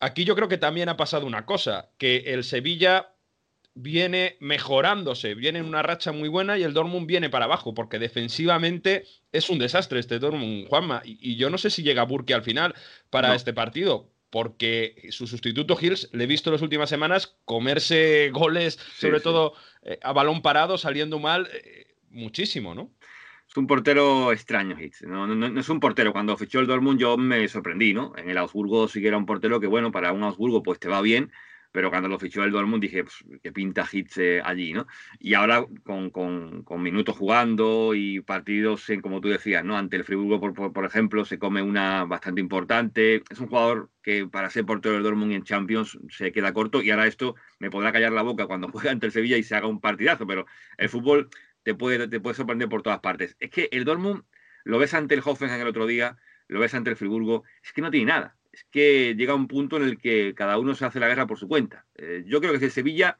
[0.00, 3.11] Aquí yo creo que también ha pasado una cosa, que el Sevilla
[3.74, 7.98] viene mejorándose, viene en una racha muy buena y el Dortmund viene para abajo, porque
[7.98, 11.02] defensivamente es un desastre este Dortmund, Juanma.
[11.04, 12.74] Y, y yo no sé si llega Burke al final
[13.10, 13.34] para no.
[13.34, 18.78] este partido, porque su sustituto Hills le he visto en las últimas semanas comerse goles,
[18.94, 19.24] sí, sobre sí.
[19.24, 22.90] todo eh, a balón parado, saliendo mal, eh, muchísimo, ¿no?
[23.48, 24.78] Es un portero extraño.
[25.02, 26.14] No, no, no, es un portero.
[26.14, 28.14] Cuando fichó el Dortmund yo me sorprendí, ¿no?
[28.16, 30.88] En el Augsburgo sí que era un portero que, bueno, para un Augsburgo pues te
[30.88, 31.30] va bien,
[31.72, 34.86] pero cuando lo fichó el Dortmund dije, pues, que pinta hits eh, allí, ¿no?
[35.18, 39.76] Y ahora con, con, con, minutos jugando y partidos, en, como tú decías, ¿no?
[39.76, 43.22] Ante el Friburgo, por, por, por, ejemplo, se come una bastante importante.
[43.30, 46.90] Es un jugador que para ser portero del Dortmund en Champions se queda corto y
[46.90, 49.66] ahora esto me podrá callar la boca cuando juega ante el Sevilla y se haga
[49.66, 51.30] un partidazo, pero el fútbol
[51.62, 53.36] te puede, te puede sorprender por todas partes.
[53.40, 54.24] Es que el Dortmund
[54.64, 57.80] lo ves ante el Hoffenheim el otro día, lo ves ante el Friburgo, es que
[57.80, 61.00] no tiene nada es que llega un punto en el que cada uno se hace
[61.00, 61.86] la guerra por su cuenta.
[61.96, 63.18] Eh, yo creo que si el Sevilla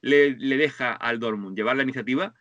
[0.00, 2.34] le, le, deja al Dortmund llevar la iniciativa,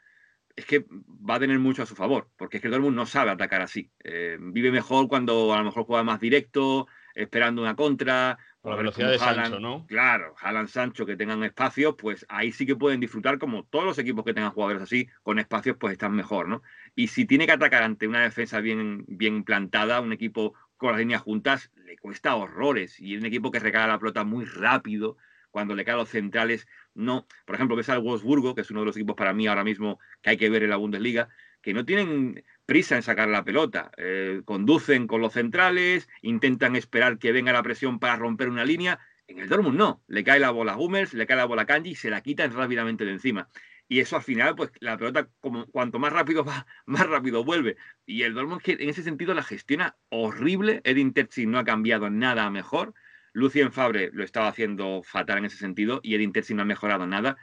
[0.56, 3.06] es que va a tener mucho a su favor, porque es que el Dortmund no
[3.06, 3.92] sabe atacar así.
[4.04, 8.38] Eh, vive mejor cuando a lo mejor juega más directo, esperando una contra.
[8.62, 9.86] Por la velocidad de Haaland, Sancho, ¿no?
[9.88, 13.98] Claro, Haaland, Sancho, que tengan espacios, pues ahí sí que pueden disfrutar, como todos los
[13.98, 16.62] equipos que tengan jugadores así, con espacios, pues están mejor, ¿no?
[16.96, 21.00] Y si tiene que atacar ante una defensa bien, bien plantada, un equipo con las
[21.00, 23.00] líneas juntas, cuesta horrores.
[23.00, 25.18] Y un equipo que regala la pelota muy rápido,
[25.50, 27.28] cuando le cae a los centrales, no.
[27.46, 30.00] Por ejemplo, ves al Wolfsburgo, que es uno de los equipos para mí ahora mismo
[30.22, 31.30] que hay que ver en la Bundesliga,
[31.62, 33.92] que no tienen prisa en sacar la pelota.
[33.98, 39.00] Eh, conducen con los centrales, intentan esperar que venga la presión para romper una línea.
[39.28, 40.04] En el Dortmund no.
[40.08, 42.22] Le cae la bola a Hummels, le cae la bola a Kanji y se la
[42.22, 43.50] quitan rápidamente de encima
[43.92, 47.76] y eso al final, pues la pelota, como, cuanto más rápido va, más rápido vuelve.
[48.06, 50.80] Y el Dortmund en ese sentido la gestiona horrible.
[50.86, 52.94] Edin Terzi no ha cambiado nada mejor.
[53.34, 57.06] Lucien Fabre lo estaba haciendo fatal en ese sentido y Edin Terzi no ha mejorado
[57.06, 57.38] nada.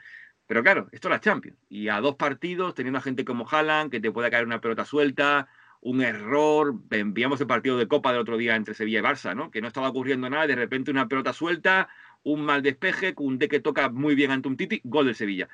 [0.47, 1.59] Pero claro, esto es la Champions.
[1.69, 4.85] Y a dos partidos, teniendo a gente como Haaland, que te puede caer una pelota
[4.85, 5.47] suelta,
[5.81, 6.73] un error.
[6.89, 9.51] Enviamos el partido de Copa del otro día entre Sevilla y Barça, ¿no?
[9.51, 11.89] Que no estaba ocurriendo nada, de repente una pelota suelta,
[12.23, 15.47] un mal despeje, un de que toca muy bien ante un Titi, gol del Sevilla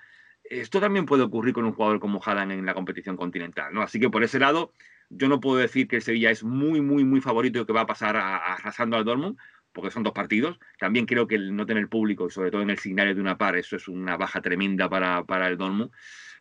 [0.49, 3.81] esto también puede ocurrir con un jugador como Haaland en la competición continental, ¿no?
[3.81, 4.71] Así que por ese lado,
[5.09, 7.81] yo no puedo decir que el Sevilla es muy, muy, muy favorito y que va
[7.81, 9.37] a pasar a, arrasando al Dortmund,
[9.73, 10.59] porque son dos partidos.
[10.79, 13.37] También creo que el no tener público, y sobre todo en el signario de una
[13.37, 15.91] par, eso es una baja tremenda para, para el Dortmund.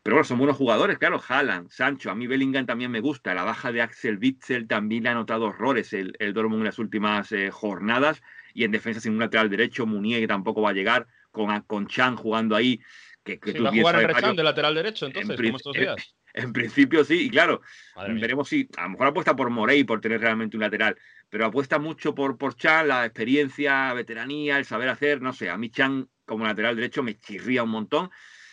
[0.02, 3.32] Pero bueno, son buenos jugadores, claro, Haaland, Sancho, a mí Bellingham también me gusta.
[3.32, 6.78] La baja de Axel Witzel también le ha notado horrores el, el Dortmund en las
[6.78, 8.22] últimas eh, jornadas.
[8.52, 11.86] Y en defensa sin un lateral derecho, Munier que tampoco va a llegar, con, con
[11.86, 12.82] Chan jugando ahí
[13.24, 15.74] que, que sí, tú va a jugar en Rechán de lateral derecho, entonces, como estos
[15.74, 16.14] días.
[16.34, 17.62] En, en, principio sí, y claro,
[17.96, 20.96] veremos si, a lo mejor apuesta por Morey por tener realmente un lateral,
[21.30, 25.56] pero apuesta mucho por, por Chan, la experiencia, veteranía, el saber hacer, no sé, a
[25.56, 28.10] mí Chan como lateral derecho me chirría un montón,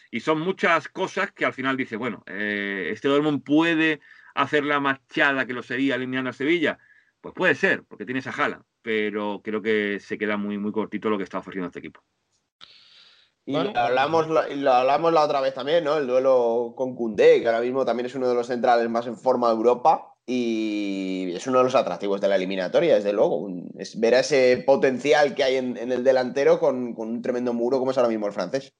[0.09, 4.01] y son muchas cosas que al final dice, bueno, eh, este Dortmund puede
[4.35, 6.79] hacer la machada que lo sería alineando a Sevilla,
[7.21, 11.09] pues puede ser, porque tienes a Jala, pero creo que se queda muy, muy cortito
[11.09, 12.03] lo que está ofreciendo este equipo.
[13.45, 15.97] Y bueno, lo, hablamos, lo hablamos la otra vez también, ¿no?
[15.97, 19.17] El duelo con Koundé, que ahora mismo también es uno de los centrales más en
[19.17, 20.13] forma de Europa.
[20.27, 23.49] y es uno de los atractivos de la eliminatoria, desde luego.
[23.77, 27.97] Es ver ese potencial que hay en, el delantero con, un tremendo muro como es
[27.97, 28.73] ahora mismo el francés.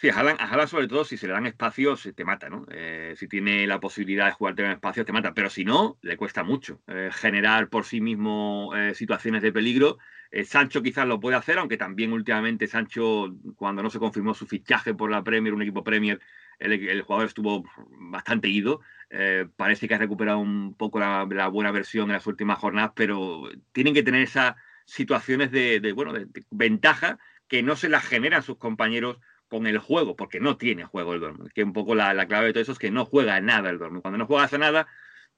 [0.00, 2.64] Sí, a Haaland, sobre todo si se le dan espacios te mata, ¿no?
[2.70, 6.16] Eh, si tiene la posibilidad de jugar en espacios te mata, pero si no, le
[6.16, 9.98] cuesta mucho eh, generar por sí mismo eh, situaciones de peligro.
[10.44, 14.94] Sancho quizás lo puede hacer, aunque también últimamente Sancho, cuando no se confirmó su fichaje
[14.94, 16.20] por la Premier, un equipo Premier,
[16.58, 17.64] el, jugador estuvo
[17.98, 18.80] bastante ido.
[19.10, 23.48] Eh, parece que ha recuperado un poco la, buena versión en las últimas jornadas, pero
[23.72, 28.58] tienen que tener esas situaciones de, bueno, de, ventaja que no se las generan sus
[28.58, 31.50] compañeros con el juego, porque no tiene juego el Dortmund.
[31.52, 34.02] Que un poco la, clave de todo eso es que no juega nada el Dortmund.
[34.02, 34.86] Cuando no juegas a nada,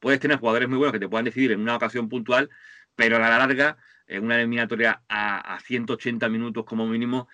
[0.00, 2.50] puedes tener jugadores muy buenos que te puedan decidir en una ocasión puntual,
[2.96, 7.28] pero a la larga, en una eliminatoria a, a 180 minutos como mínimo,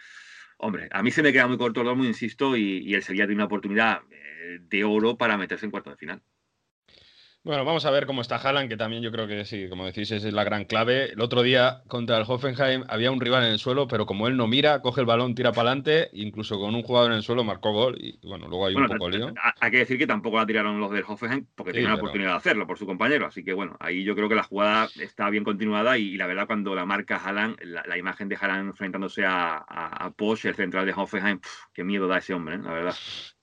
[0.58, 3.26] Hombre, a mí se me queda muy corto el Dortmund, insisto, y, y el Sevilla
[3.26, 6.22] una oportunidad eh, de oro para meterse en cuarto de final.
[7.46, 10.10] Bueno, vamos a ver cómo está Haaland, que también yo creo que sí, como decís,
[10.10, 11.12] es la gran clave.
[11.12, 14.36] El otro día contra el Hoffenheim había un rival en el suelo, pero como él
[14.36, 17.44] no mira, coge el balón, tira para adelante, incluso con un jugador en el suelo
[17.44, 19.32] marcó gol y bueno, luego hay un poco lío.
[19.60, 22.36] Hay que decir que tampoco la tiraron los del Hoffenheim porque tenían la oportunidad de
[22.36, 25.44] hacerlo por su compañero, así que bueno, ahí yo creo que la jugada está bien
[25.44, 30.10] continuada y, la verdad cuando la marca Haaland, la, imagen de Haaland enfrentándose a, a,
[30.10, 31.38] Posch, el central de Hoffenheim,
[31.72, 32.60] qué miedo da ese hombre, ¿eh?
[32.60, 32.96] la verdad.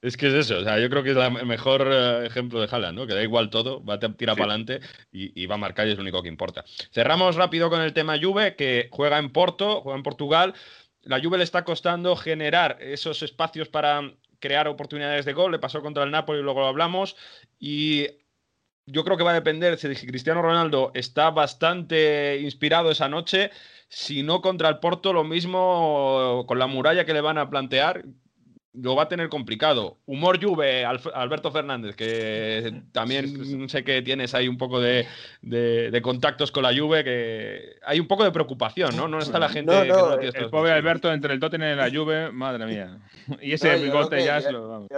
[0.03, 2.67] Es que es eso, o sea, yo creo que es el mejor eh, ejemplo de
[2.69, 3.07] Haaland, ¿no?
[3.07, 4.81] Que da igual todo, va a tirar para adelante
[5.13, 6.65] y, va a marcar y es lo único que importa.
[6.91, 10.55] Cerramos rápido con el tema Juve, que juega en Porto, juega en Portugal.
[11.03, 15.53] La Juve le está costando generar esos espacios para crear oportunidades de gol.
[15.53, 17.15] Le pasó contra el Napoli, luego lo hablamos.
[17.57, 18.07] Y
[18.85, 23.51] yo creo que va a depender si Cristiano Ronaldo está bastante inspirado esa noche.
[23.87, 28.03] Si no contra el Porto, lo mismo con la muralla que le van a plantear
[28.73, 29.99] lo va a tener complicado.
[30.05, 35.05] Humor Juve, Alberto Fernández, que también sé que tienes ahí un poco de,
[36.01, 39.07] contactos con la Juve, que hay un poco de preocupación, ¿no?
[39.07, 41.91] No está la gente que no tiene El pobre Alberto entre el Tottenham y la
[41.91, 42.97] Juve, madre mía.
[43.41, 44.87] Y ese bigote ya es lo...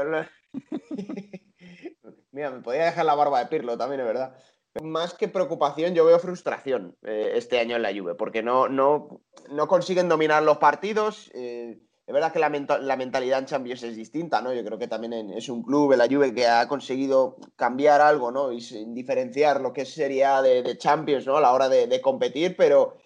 [2.31, 4.37] Mira, me podía dejar la barba de Pirlo también, es verdad.
[4.83, 9.21] Más que preocupación, yo veo frustración eh, este año en la Juve, porque no, no,
[9.49, 11.31] no consiguen dominar los partidos.
[11.33, 14.53] Eh, es verdad que la, mentalidad en Champions es distinta, ¿no?
[14.53, 18.51] Yo creo que también es un club, la Juve, que ha conseguido cambiar algo, ¿no?
[18.51, 21.37] Y diferenciar lo que sería de, Champions, ¿no?
[21.37, 22.97] A la hora de, competir, pero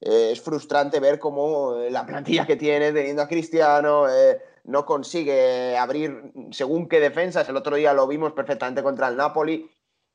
[0.00, 4.84] eh, es frustrante ver cómo eh, la plantilla que tiene, teniendo a Cristiano, eh, no
[4.84, 7.48] consigue abrir según qué defensas.
[7.48, 9.70] El otro día lo vimos perfectamente contra el Napoli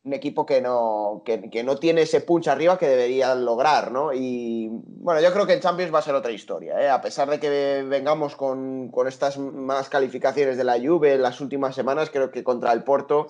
[0.06, 4.12] un equipo que no, que, no tiene ese punch arriba que debería lograr, ¿no?
[4.14, 6.90] Y bueno, yo creo que en Champions va a ser otra historia, ¿eh?
[6.90, 11.74] A pesar de que vengamos con, estas más calificaciones de la Juve en las últimas
[11.74, 13.28] semanas, creo que contra el Porto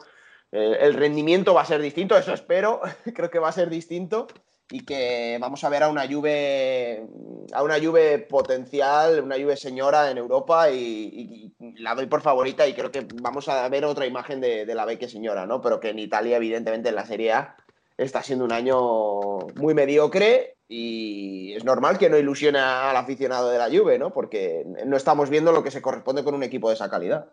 [0.52, 2.82] eh, el rendimiento va a ser distinto, eso espero,
[3.14, 4.28] creo que va a ser distinto
[4.72, 7.06] y que vamos a ver a una Juve,
[7.54, 12.74] a una Juve potencial, una Juve señora en Europa y, la doy por favorita y
[12.74, 15.62] creo que vamos a ver otra imagen de, la Vecchia señora, ¿no?
[15.62, 17.56] Pero que en Italia, evidentemente, en la Serie A
[17.98, 23.58] está siendo un año muy mediocre y es normal que no ilusione al aficionado de
[23.60, 24.12] la Juve, ¿no?
[24.12, 27.32] Porque no estamos viendo lo que se corresponde con un equipo de esa calidad.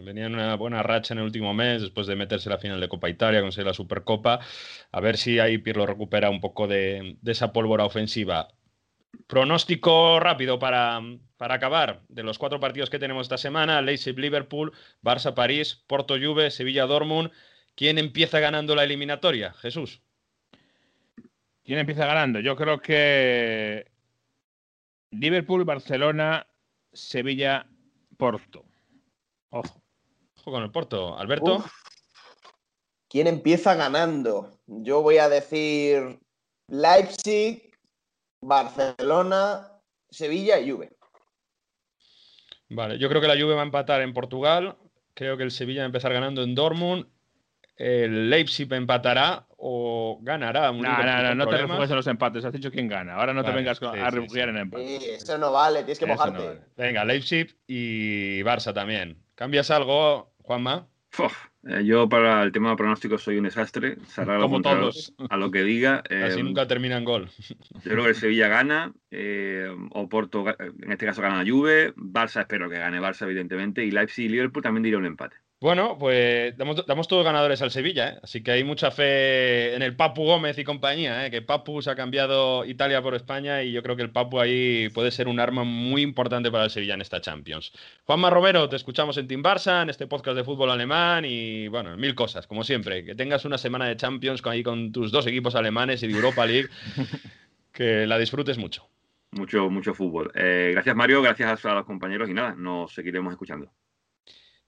[0.00, 2.88] Venía en una buena racha en el último mes, después de meterse la final de
[2.88, 4.40] Copa Italia, conseguir la Supercopa.
[4.90, 8.48] A ver si ahí Pirlo recupera un poco de, esa pólvora ofensiva.
[9.26, 11.00] Pronóstico rápido para,
[11.36, 17.30] para, acabar de los cuatro partidos que tenemos esta semana: Leipzig-Liverpool, Barça-París, Porto-Juve, Sevilla-Dortmund.
[17.74, 19.52] ¿Quién empieza ganando la eliminatoria?
[19.54, 20.02] Jesús.
[21.64, 22.40] ¿Quién empieza ganando?
[22.40, 23.90] Yo creo que
[25.10, 26.46] Liverpool, Barcelona,
[26.92, 27.66] Sevilla,
[28.16, 28.64] Porto.
[29.50, 29.81] Ojo.
[30.42, 31.16] Ojo con el Porto.
[31.16, 31.64] Alberto.
[33.08, 34.58] ¿Quién empieza ganando?
[34.66, 36.18] Yo voy a decir
[36.66, 37.70] Leipzig,
[38.40, 39.68] Barcelona,
[40.10, 40.96] Sevilla y Juve.
[42.70, 44.76] Vale, yo creo que la Juve va a empatar en Portugal.
[45.14, 47.06] Creo que el Sevilla va a empezar ganando en Dortmund.
[47.76, 50.72] El Leipzig empatará o ganará.
[50.72, 52.44] no, no, no, no te refugies en los empates.
[52.44, 53.14] Has dicho quién gana.
[53.14, 55.02] Ahora no te vengas a refugiar en empates.
[55.02, 56.62] Sí, eso no vale, tienes que mojarte.
[56.76, 59.22] Venga, Leipzig y Barça también.
[59.34, 60.88] ¿Cambias algo, Juanma?
[61.64, 63.98] Eh, yo para el tema de pronósticos soy un desastre.
[64.16, 65.14] Como todos.
[65.28, 66.02] A lo que diga.
[66.24, 67.30] Así eh, nunca termina en gol.
[67.38, 68.92] Yo creo que el Sevilla gana.
[69.10, 71.94] Eh, o Porto, en este caso, gana la Juve.
[71.94, 73.84] Barça espero que gane Barça, evidentemente.
[73.84, 75.36] Y Leipzig y Liverpool también diría un empate.
[75.62, 78.18] Bueno, pues damos, damos todos ganadores al Sevilla, ¿eh?
[78.20, 81.30] así que hay mucha fe en el Papu Gómez y compañía, ¿eh?
[81.30, 84.88] que Papu se ha cambiado Italia por España y yo creo que el Papu ahí
[84.88, 87.72] puede ser un arma muy importante para el Sevilla en esta Champions.
[88.06, 91.96] Juanma Romero, te escuchamos en Team Barça, en este podcast de fútbol alemán y bueno,
[91.96, 93.04] mil cosas, como siempre.
[93.04, 96.14] Que tengas una semana de Champions con, ahí con tus dos equipos alemanes y de
[96.14, 96.70] Europa League,
[97.72, 98.88] que la disfrutes mucho.
[99.30, 100.32] Mucho, mucho fútbol.
[100.34, 103.70] Eh, gracias Mario, gracias a los compañeros y nada, nos seguiremos escuchando.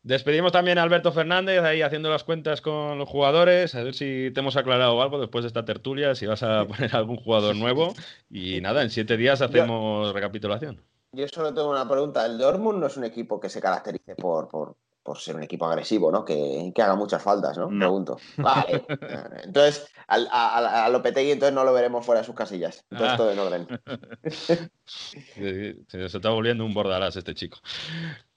[0.05, 4.31] Despedimos también a Alberto Fernández ahí haciendo las cuentas con los jugadores, a ver si
[4.35, 7.95] te hemos aclarado algo después de esta tertulia, si vas a poner algún jugador nuevo.
[8.31, 10.83] Y nada, en siete días hacemos recapitulación.
[11.13, 12.27] Yo solo tengo una pregunta.
[12.27, 15.65] El Dortmund no es un equipo que se caracterice por, por, por ser un equipo
[15.65, 16.23] agresivo, ¿no?
[16.23, 17.71] Que, que haga muchas faltas, ¿no?
[17.71, 17.79] No.
[17.79, 18.19] Pregunto.
[18.37, 18.85] Vale.
[19.45, 22.85] Entonces, al, a, a, a Lopetegui entonces no lo veremos fuera de sus casillas.
[22.91, 23.17] Entonces Ah.
[23.17, 23.67] todo en orden.
[24.85, 27.59] Se está volviendo un bordalás este chico.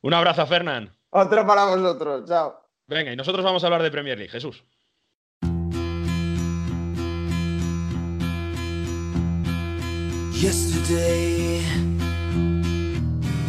[0.02, 0.94] Un abrazo, Fernán.
[1.20, 2.26] Otro para vosotros.
[2.28, 2.62] Chao.
[2.88, 4.30] Venga, y nosotros vamos a hablar de Premier League.
[4.32, 4.64] Jesús.
[10.32, 11.64] Yesterday,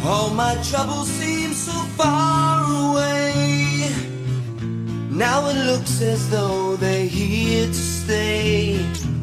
[0.03, 3.91] all my troubles seem so far away.
[5.11, 8.79] Now it looks as though they're here to stay.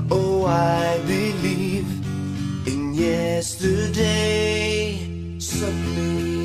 [0.09, 1.88] Oh, I believe
[2.68, 3.80] in yesterday.
[5.40, 6.36] Suddenly.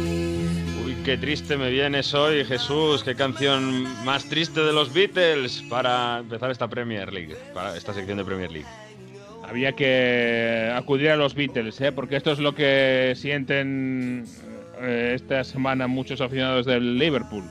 [1.05, 3.03] Qué triste me vienes hoy, Jesús.
[3.03, 8.19] Qué canción más triste de los Beatles para empezar esta Premier League, para esta sección
[8.19, 8.67] de Premier League.
[9.43, 11.91] Había que acudir a los Beatles, ¿eh?
[11.91, 14.25] porque esto es lo que sienten
[14.79, 17.45] eh, esta semana muchos aficionados del Liverpool.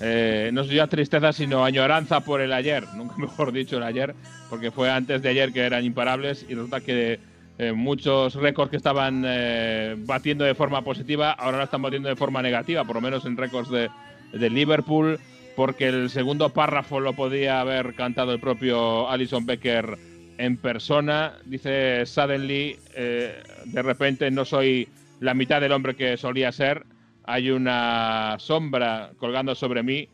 [0.00, 4.14] Eh, no es ya tristeza, sino añoranza por el ayer, nunca mejor dicho el ayer,
[4.50, 7.18] porque fue antes de ayer que eran imparables y resulta que
[7.62, 12.16] eh, muchos récords que estaban eh, batiendo de forma positiva ahora lo están batiendo de
[12.16, 13.88] forma negativa, por lo menos en récords de,
[14.32, 15.20] de Liverpool,
[15.54, 19.96] porque el segundo párrafo lo podía haber cantado el propio Alison Becker
[20.38, 21.34] en persona.
[21.44, 24.88] Dice Suddenly, eh, de repente no soy
[25.20, 26.84] la mitad del hombre que solía ser.
[27.22, 30.08] Hay una sombra colgando sobre mí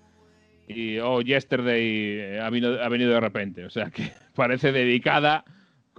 [0.66, 3.64] y oh, yesterday eh, ha venido, ha venido de repente.
[3.64, 5.46] O sea que parece dedicada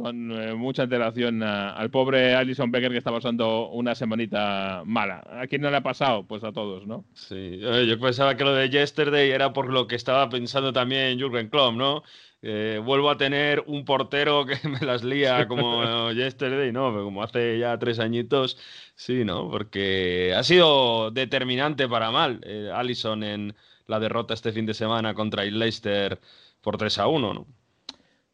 [0.01, 5.23] con eh, mucha antelación a- al pobre Alison Becker que está pasando una semanita mala.
[5.29, 6.25] ¿A quién no le ha pasado?
[6.25, 7.05] Pues a todos, ¿no?
[7.13, 11.49] Sí, yo pensaba que lo de Yesterday era por lo que estaba pensando también Jürgen
[11.49, 12.03] Klopp, ¿no?
[12.41, 16.91] Eh, vuelvo a tener un portero que me las lía como Yesterday, ¿no?
[16.91, 18.57] Pero como hace ya tres añitos,
[18.95, 19.49] sí, ¿no?
[19.49, 23.55] Porque ha sido determinante para mal eh, Allison en
[23.87, 26.19] la derrota este fin de semana contra el Leicester
[26.61, 27.47] por 3 a 1, ¿no?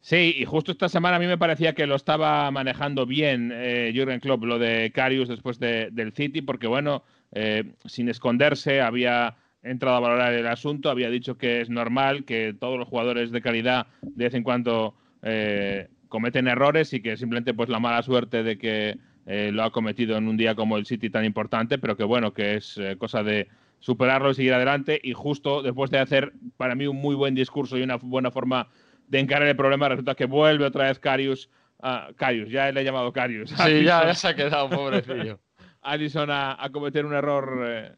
[0.06, 3.90] Sí, y justo esta semana a mí me parecía que lo estaba manejando bien eh,
[3.92, 9.34] Jürgen Klopp, lo de Karius después de- del City, porque bueno, eh, sin esconderse, había
[9.64, 13.40] entrado a valorar el asunto, había dicho que es normal que todos los jugadores de
[13.42, 18.44] calidad de vez en cuando eh, cometen errores y que simplemente pues la mala suerte
[18.44, 21.96] de que eh, lo ha cometido en un día como el City tan importante, pero
[21.96, 23.48] que bueno, que es cosa de
[23.80, 25.00] superarlo y seguir adelante.
[25.02, 28.68] Y justo después de hacer para mí un muy buen discurso y una buena forma
[29.08, 31.48] de encarar el problema, resulta que vuelve otra vez Carius,
[31.80, 35.38] a Carius, ya le he llamado Carius, Sí, ya, ya se ha quedado, pobrecillo.
[35.82, 37.92] Allison a, a cometer un error eh,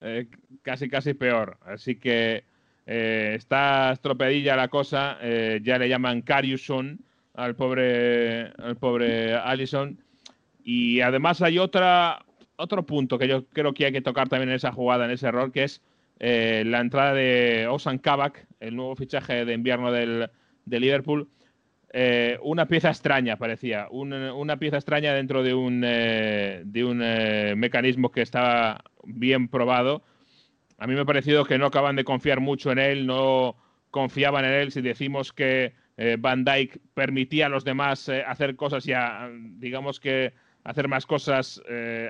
[0.00, 0.26] eh,
[0.62, 1.56] casi casi peor.
[1.64, 2.44] Así que
[2.86, 5.18] eh, está estropeadilla la cosa.
[5.62, 7.00] ya le llaman Cariuson
[7.34, 9.98] al pobre al pobre Allison.
[10.62, 12.22] Y además hay otra
[12.60, 15.26] otro punto que yo creo que hay que tocar también en esa jugada, en ese
[15.26, 15.80] error, que es
[16.18, 20.30] eh, la entrada de Osan Kabak, el nuevo fichaje de invierno del,
[20.70, 21.28] de Liverpool.
[21.92, 23.88] Eh, una pieza extraña, parecía.
[23.90, 29.48] Un- una pieza extraña dentro de un, eh, de un eh, mecanismo que estaba bien
[29.48, 30.02] probado.
[30.78, 33.56] A mí me ha parecido que no acaban de confiar mucho en él, no
[33.90, 34.72] confiaban en él.
[34.72, 35.74] Si decimos que
[36.18, 39.28] Van Dyke permitía a los demás hacer cosas y, a-
[39.58, 40.32] digamos que
[40.64, 41.60] hacer más cosas,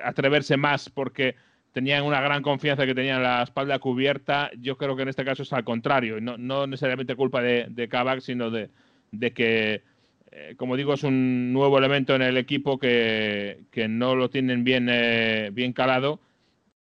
[0.05, 1.35] atreverse más porque
[1.71, 5.43] tenían una gran confianza que tenían la espalda cubierta, yo creo que en este caso
[5.43, 6.19] es al contrario.
[6.19, 8.69] No, no necesariamente culpa de, de Kabak, sino de,
[9.11, 9.83] de que,
[10.31, 14.63] eh, como digo, es un nuevo elemento en el equipo que, que no lo tienen
[14.63, 16.19] bien, eh, bien calado.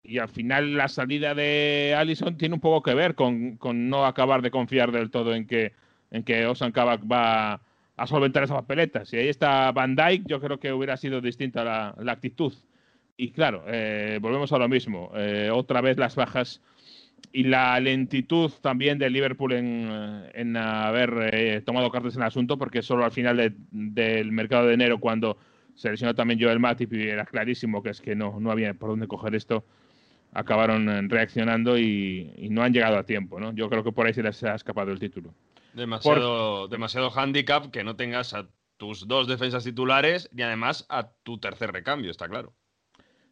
[0.03, 4.07] Y al final la salida de Allison tiene un poco que ver con, con no
[4.07, 5.73] acabar de confiar del todo en que,
[6.11, 7.61] en que Osan Kabak va
[7.97, 9.09] a solventar esas papeletas.
[9.09, 12.55] Si ahí está Van Dyke, yo creo que hubiera sido distinta la, la actitud.
[13.23, 15.11] Y claro, eh, volvemos a lo mismo.
[15.15, 16.63] Eh, otra vez las bajas
[17.33, 19.91] y la lentitud también de Liverpool en,
[20.33, 24.67] en haber eh, tomado cartas en el asunto, porque solo al final de- del mercado
[24.69, 25.37] de enero, cuando
[25.75, 28.89] se lesionó también Joel Matip y era clarísimo que es que no, no había por
[28.89, 29.65] dónde coger esto,
[30.33, 33.53] acabaron reaccionando y, y no han llegado a tiempo, ¿no?
[33.53, 35.35] Yo creo que por ahí se les ha escapado el título.
[35.75, 38.49] Demasiado, demasiado handicap que no tengas a
[38.79, 42.55] tus dos defensas titulares y además a tu tercer recambio, está claro.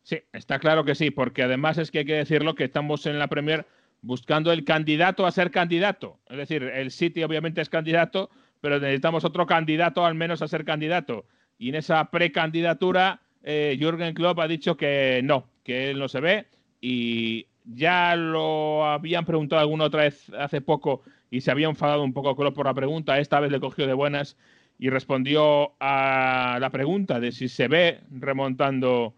[0.08, 3.18] Sí, está claro que sí, porque además es que hay que decirlo que estamos en
[3.18, 3.66] la Premier
[4.00, 6.18] buscando el candidato a ser candidato.
[6.30, 8.30] Es decir, el City obviamente es candidato,
[8.62, 11.26] pero necesitamos otro candidato al menos a ser candidato.
[11.58, 16.20] Y en esa precandidatura, eh, Jürgen Klopp ha dicho que no, que él no se
[16.20, 16.46] ve.
[16.80, 22.14] Y ya lo habían preguntado alguna otra vez hace poco y se había enfadado un
[22.14, 23.18] poco Klopp por la pregunta.
[23.18, 24.38] Esta vez le cogió de buenas
[24.78, 29.12] y respondió a la pregunta de si se ve remontando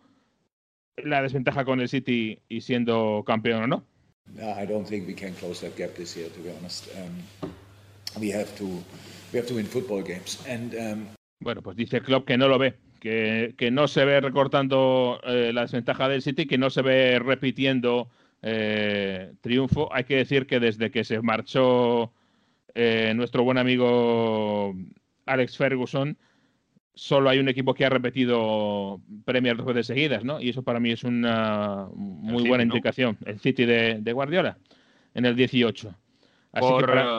[1.05, 3.85] la desventaja con el City y siendo campeón o no.
[4.37, 6.89] I don't think we can close that gap this year, to be honest.
[6.97, 7.51] Um,
[8.21, 8.65] we have to
[9.33, 10.39] we have to win football games.
[10.49, 11.07] And um,
[11.43, 15.53] Bueno, pues dice Klopp que no lo ve, que, que no se ve recortando eh,
[15.55, 18.11] la desventaja del City, que no se ve repitiendo
[18.43, 19.89] eh, triunfo.
[19.93, 22.13] Hay que decir que desde que se marchó
[22.75, 24.75] eh, nuestro buen amigo
[25.25, 26.19] Alex Ferguson,
[26.95, 30.41] solo hay un equipo que ha repetido Premier dos veces seguidas, ¿no?
[30.41, 32.65] Y eso para mí es una muy City, buena ¿no?
[32.65, 33.19] indicación.
[33.25, 34.59] El City de, de Guardiola
[35.15, 35.95] en el 18.
[36.53, 37.11] Así que Por, para-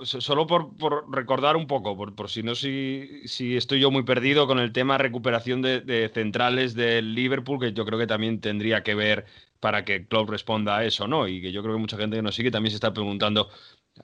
[0.00, 3.80] eh, so- solo por, por recordar un poco, por, por si no si, si estoy
[3.80, 7.98] yo muy perdido con el tema recuperación de, de centrales del Liverpool, que yo creo
[7.98, 9.26] que también tendría que ver
[9.60, 11.26] para que Klopp responda a eso, ¿no?
[11.28, 13.48] Y que yo creo que mucha gente que nos sigue también se está preguntando,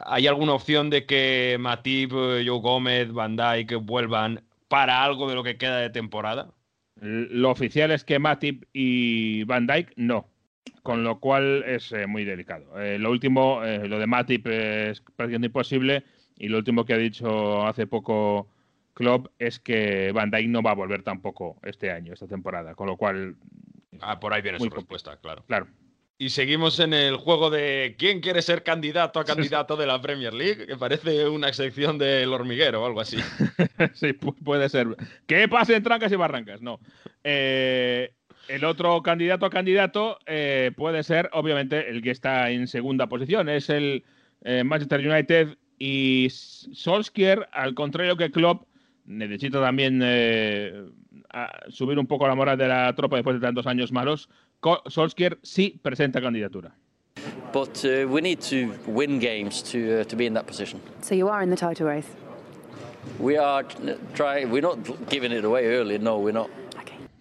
[0.00, 4.42] ¿hay alguna opción de que Matip, eh, Joe Gómez, Van Dijk vuelvan
[4.74, 6.52] para algo de lo que queda de temporada?
[6.96, 10.26] Lo oficial es que Matip y Van Dijk no,
[10.82, 12.80] con lo cual es eh, muy delicado.
[12.82, 16.02] Eh, lo último, eh, lo de Matip es prácticamente imposible
[16.36, 18.48] y lo último que ha dicho hace poco
[18.94, 22.88] Klopp es que Van Dijk no va a volver tampoco este año, esta temporada, con
[22.88, 23.36] lo cual,
[24.00, 25.44] Ah, por ahí viene su respuesta, claro.
[25.46, 25.68] claro.
[26.24, 30.32] Y seguimos en el juego de quién quiere ser candidato a candidato de la Premier
[30.32, 33.18] League, que parece una sección del hormiguero o algo así.
[33.92, 34.86] sí, pu- puede ser.
[35.26, 36.80] Que pasen trancas y barrancas, no.
[37.24, 38.14] Eh,
[38.48, 43.50] el otro candidato a candidato eh, puede ser, obviamente, el que está en segunda posición.
[43.50, 44.02] Es el
[44.44, 48.66] eh, Manchester United y Solskjaer, al contrario que Klopp,
[49.04, 50.00] necesita también
[51.68, 54.30] subir un poco la moral de la tropa después de tantos años malos.
[54.86, 56.74] Solskjaer sí presenta candidatura.
[57.52, 60.80] But uh, we need to win games to uh, to be in that position.
[61.02, 62.08] So you are in the title race.
[63.20, 63.64] We are
[64.14, 64.50] trying.
[64.50, 65.98] We're not giving it away early.
[65.98, 66.50] No, we're not.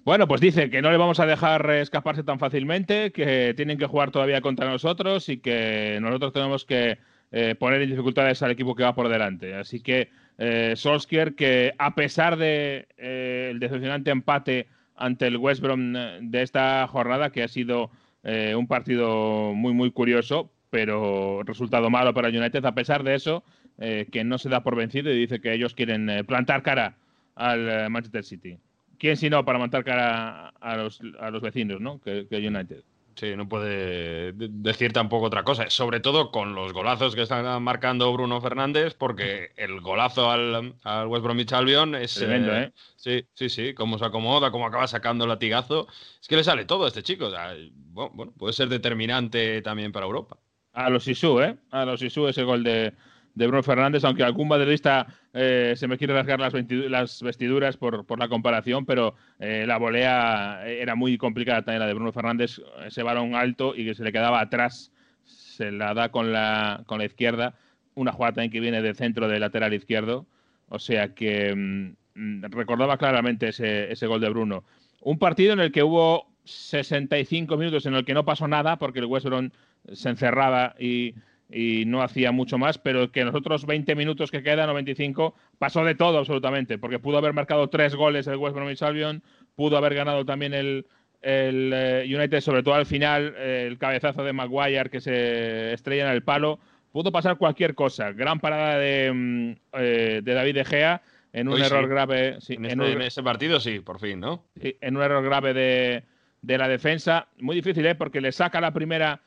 [0.06, 3.86] Bueno, pues dice que no le vamos a dejar escaparse tan fácilmente, que tienen que
[3.86, 6.98] jugar todavía contra nosotros y que nosotros tenemos que
[7.32, 9.56] eh, poner en dificultades al equipo que va por delante.
[9.56, 14.68] Así que eh, Solskjaer, que a pesar de eh, el decepcionante empate
[15.04, 17.92] ante el West Brom eh, de esta jornada, que ha sido
[18.24, 23.44] eh, un partido muy, muy curioso, pero resultado malo para United, a pesar de eso,
[23.78, 26.96] eh, que no se da por vencido y dice que ellos quieren eh, plantar cara
[27.36, 28.58] al Manchester City.
[28.98, 32.00] ¿Quién si no para montar cara a los, a los vecinos, ¿no?
[32.00, 32.84] Que, que United.
[33.16, 37.60] Sí, no puede de- decir tampoco otra cosa, sobre todo con los golazos que está
[37.60, 42.16] marcando Bruno Fernández, porque el golazo al, al West Bromwich Albion es...
[42.16, 42.74] Tremendo, ¿eh?
[42.96, 45.88] Sí, sí, sí, cómo se acomoda, cómo acaba sacando el latigazo.
[46.20, 47.28] Es que le sale todo a este chico.
[47.28, 47.54] o sea,
[47.92, 50.38] bueno, puede ser determinante también para Europa.
[50.74, 51.56] A los Sisu, ¿eh?
[51.70, 52.94] A los Sisu ese gol de,
[53.36, 57.78] de Bruno Fernández, aunque algún madridista eh, se me quiere rasgar las, vestidu- las vestiduras
[57.78, 62.62] por, la comparación, pero eh, la volea era muy complicada también la de Bruno Fernández,
[62.86, 64.92] ese balón alto y que se le quedaba atrás,
[65.24, 67.56] se la da con la, izquierda,
[67.96, 70.28] una jugada también que viene del centro del lateral izquierdo,
[70.70, 74.64] o sea que mm, recordaba claramente ese, ese gol de Bruno.
[75.02, 79.00] Un partido en el que hubo 65 minutos en el que no pasó nada, porque
[79.00, 79.28] el West
[79.92, 81.16] se encerraba y,
[81.54, 84.74] y no hacía mucho más, pero que en los otros 20 minutos que quedan o
[84.74, 89.22] 25 pasó de todo absolutamente, porque pudo haber marcado tres goles el West Bromwich Albion,
[89.56, 90.88] pudo haber ganado también el,
[91.22, 96.08] el eh, United, sobre todo al final, eh, el cabezazo de Maguire que se estrella
[96.08, 96.60] en el palo,
[96.92, 98.12] pudo pasar cualquier cosa.
[98.12, 101.02] Gran parada de, mm, eh, de David De Gea
[101.34, 101.66] en un Hoy sí.
[101.68, 102.38] error grave.
[102.42, 104.44] sí, En, en este- un- en ese partido sí, por fin, ¿no?
[104.60, 106.04] En un error grave de,
[106.42, 107.28] de la defensa.
[107.40, 107.96] Muy difícil, ¿eh?
[107.96, 109.22] Porque le saca la primera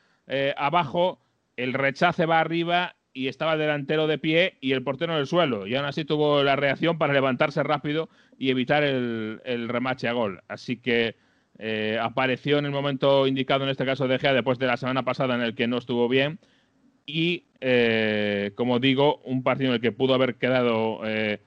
[0.57, 1.19] abajo,
[1.57, 5.27] el rechace va arriba y estaba el delantero de pie y el portero en el
[5.27, 5.65] suelo.
[5.67, 10.13] Y aún así tuvo la reacción para levantarse rápido y evitar el, el remache a
[10.13, 10.41] gol.
[10.47, 11.15] Así que
[11.57, 15.03] eh, apareció en el momento indicado, en este caso de Gea, después de la semana
[15.03, 16.39] pasada en el que no estuvo bien.
[17.07, 21.41] Y, eh, como digo, un partido en el que pudo haber quedado eh,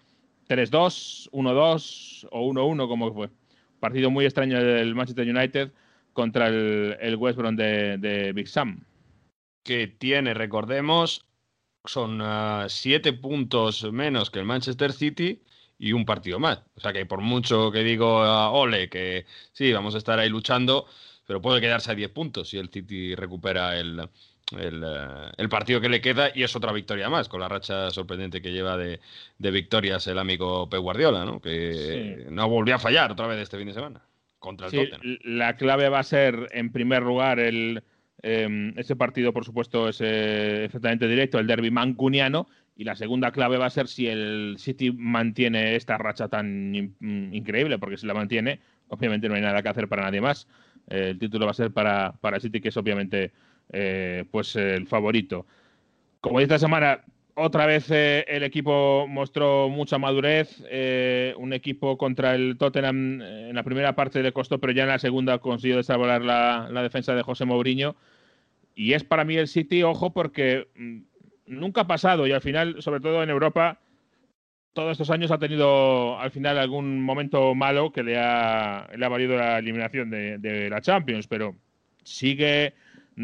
[0.49, 3.31] 3-2, 1-2 o 1-1, como fue.
[3.79, 5.71] Partido muy extraño del Manchester United,
[6.13, 8.85] contra el, el West Brom de Big Sam.
[9.63, 11.27] Que tiene, recordemos,
[11.85, 15.43] son uh, siete puntos menos que el Manchester City
[15.79, 16.63] y un partido más.
[16.77, 20.29] O sea que por mucho que digo a Ole que sí, vamos a estar ahí
[20.29, 20.87] luchando,
[21.27, 24.09] pero puede quedarse a 10 puntos si el City recupera el,
[24.59, 27.91] el, uh, el, partido que le queda y es otra victoria más, con la racha
[27.91, 29.01] sorprendente que lleva de,
[29.39, 31.41] de victorias el amigo Pep Guardiola, ¿no?
[31.41, 32.31] que sí.
[32.31, 34.03] no volvió a fallar otra vez este fin de semana
[34.39, 35.19] contra el sí, Tottenham.
[35.25, 37.83] La clave va a ser, en primer lugar, el,
[38.23, 42.49] eh, ese partido, por supuesto, es eh, exactamente directo, el derby mancuniano.
[42.77, 46.95] Y la segunda clave va a ser si el City mantiene esta racha tan in
[47.33, 50.49] increíble, porque si la mantiene, obviamente no hay nada que hacer para nadie más.
[50.89, 53.33] Eh, el título va a ser para, para City, que es obviamente
[53.73, 55.47] eh, pues el favorito.
[56.21, 57.03] Como esta semana,
[57.35, 60.63] otra vez eh, el equipo mostró mucha madurez.
[60.71, 64.89] Eh, un equipo contra el Tottenham en la primera parte le costó, pero ya en
[64.89, 67.97] la segunda consiguió desarrollar la, la defensa de José Mourinho.
[68.75, 70.99] Y es para mí el City, ojo, porque mm,
[71.47, 73.81] nunca ha pasado y al final, sobre todo en Europa,
[74.73, 79.09] todos estos años ha tenido al final algún momento malo que le ha, le ha
[79.09, 81.57] valido la eliminación de, de la Champions, pero
[82.05, 82.75] sigue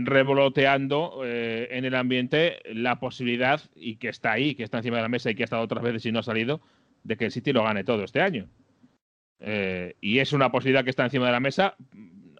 [0.05, 5.03] revoloteando eh, en el ambiente la posibilidad, y que está ahí, que está encima de
[5.03, 6.61] la mesa y que ha estado otras veces y no ha salido,
[7.03, 8.49] de que el City lo gane todo este año.
[9.41, 11.77] Eh, y es una posibilidad que está encima de la mesa.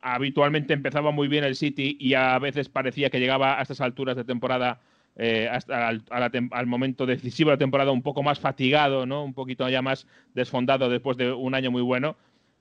[0.03, 4.17] Habitualmente empezaba muy bien el City y a veces parecía que llegaba a estas alturas
[4.17, 4.81] de temporada,
[5.17, 9.25] eh, hasta al, momento decisivo de la temporada, un poco más fatigado, ¿no?
[9.25, 12.17] un poquito ya más desfondado después de un año muy bueno.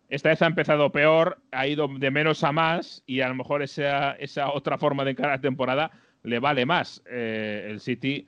[0.09, 3.63] Esta vez ha empezado peor, ha ido de menos a más y a lo mejor
[3.63, 5.91] esa, esa otra forma de encarar la temporada
[6.23, 7.01] le vale más.
[7.09, 8.27] Eh, el City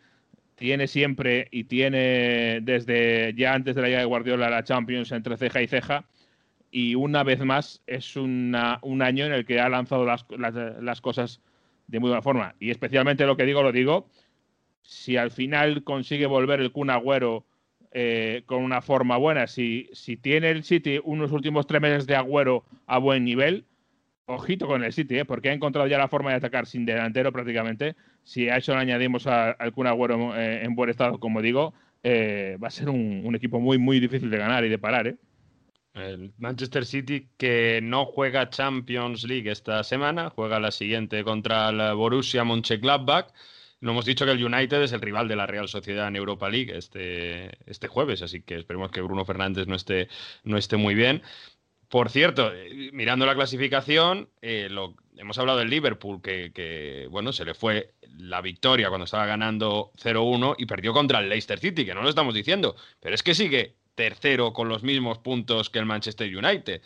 [0.55, 5.38] tiene siempre y tiene desde ya antes de la llegada de Guardiola la Champions entre
[5.38, 6.05] ceja y ceja
[6.71, 10.53] y una vez más es una, un año en el que ha lanzado las, las,
[10.82, 11.41] las cosas
[11.88, 12.55] de muy buena forma.
[12.59, 14.09] Y especialmente lo que digo, lo digo,
[14.82, 17.45] si al final consigue volver el Kun Agüero
[18.00, 19.48] eh, con una forma buena.
[19.48, 23.66] Si, si tiene el City unos últimos tres meses de agüero a buen nivel,
[24.28, 25.26] ojito con el City, ¿eh?
[25.26, 27.95] porque ha encontrado ya la forma de atacar sin delantero prácticamente.
[28.24, 31.74] Si a eso le añadimos a, al Kun Agüero eh, en buen estado, como digo,
[32.04, 35.16] eh, va a ser un, equipo muy, muy difícil de ganar y de parar.
[35.95, 41.95] El Manchester City que no juega Champions League esta semana, juega la siguiente contra el
[41.95, 43.34] Borussia Mönchengladbach.
[43.80, 46.49] No hemos dicho que el United es el rival de la Real Sociedad en Europa
[46.49, 50.07] League este, este jueves, así que esperemos que Bruno Fernández no esté,
[50.43, 51.21] no esté muy bien.
[51.88, 52.51] Por cierto,
[52.91, 54.67] mirando la clasificación, eh,
[55.15, 59.91] hemos hablado del Liverpool, que, que, bueno, se le fue la victoria cuando estaba ganando
[60.03, 63.36] 0-1 y perdió contra el Leicester City, que no lo estamos diciendo, pero es que
[63.36, 66.82] sigue tercero con los mismos puntos que el Manchester United.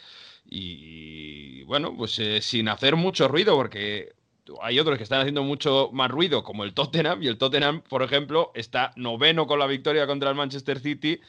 [0.45, 4.13] Y, y bueno, pues eh, sin hacer mucho ruido, porque
[4.61, 8.03] hay otros que están haciendo mucho más ruido, como el Tottenham, y el Tottenham, por
[8.03, 11.19] ejemplo, está noveno con la victoria contra el Manchester City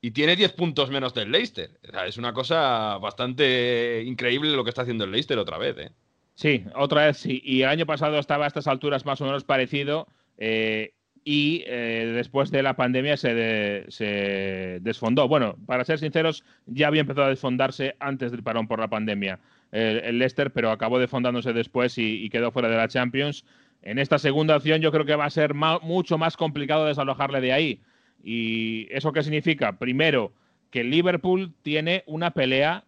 [0.00, 1.78] y tiene 10 puntos menos del Leicester.
[2.06, 5.76] Es una cosa bastante increíble lo que está haciendo el Leicester otra vez.
[5.78, 5.90] ¿eh?
[6.34, 7.42] Sí, otra vez sí.
[7.44, 10.08] Y el año pasado estaba a estas alturas más o menos parecido.
[10.38, 15.28] Eh, y eh, después de la pandemia se, de, se, desfondó.
[15.28, 19.38] Bueno, para ser sinceros, ya había empezado a desfondarse antes del parón por la pandemia
[19.72, 23.44] el, Leicester, pero acabó desfondándose después y, quedó fuera de la Champions.
[23.82, 27.52] En esta segunda opción yo creo que va a ser mucho más complicado desalojarle de
[27.52, 27.80] ahí.
[28.22, 29.78] ¿Y eso qué significa?
[29.78, 30.32] Primero,
[30.70, 32.84] que Liverpool tiene una pelea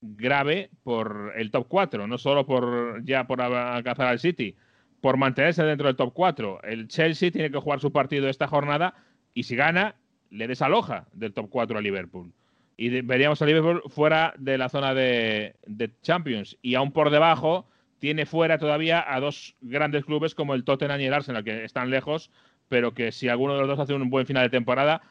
[0.00, 4.56] grave por el top 4, no solo por ya por alcanzar al City,
[5.00, 6.62] por mantenerse dentro del top 4.
[6.64, 8.94] El Chelsea tiene que jugar su partido esta jornada
[9.34, 9.94] y si gana,
[10.30, 12.32] le desaloja del top 4 a Liverpool.
[12.76, 16.56] Y veríamos a Liverpool fuera de la zona de, de, Champions.
[16.62, 17.66] Y aún por debajo
[17.98, 21.90] tiene fuera todavía a dos grandes clubes como el Tottenham y el Arsenal, que están
[21.90, 22.30] lejos,
[22.68, 25.02] pero que si alguno de los dos hace un buen final de temporada,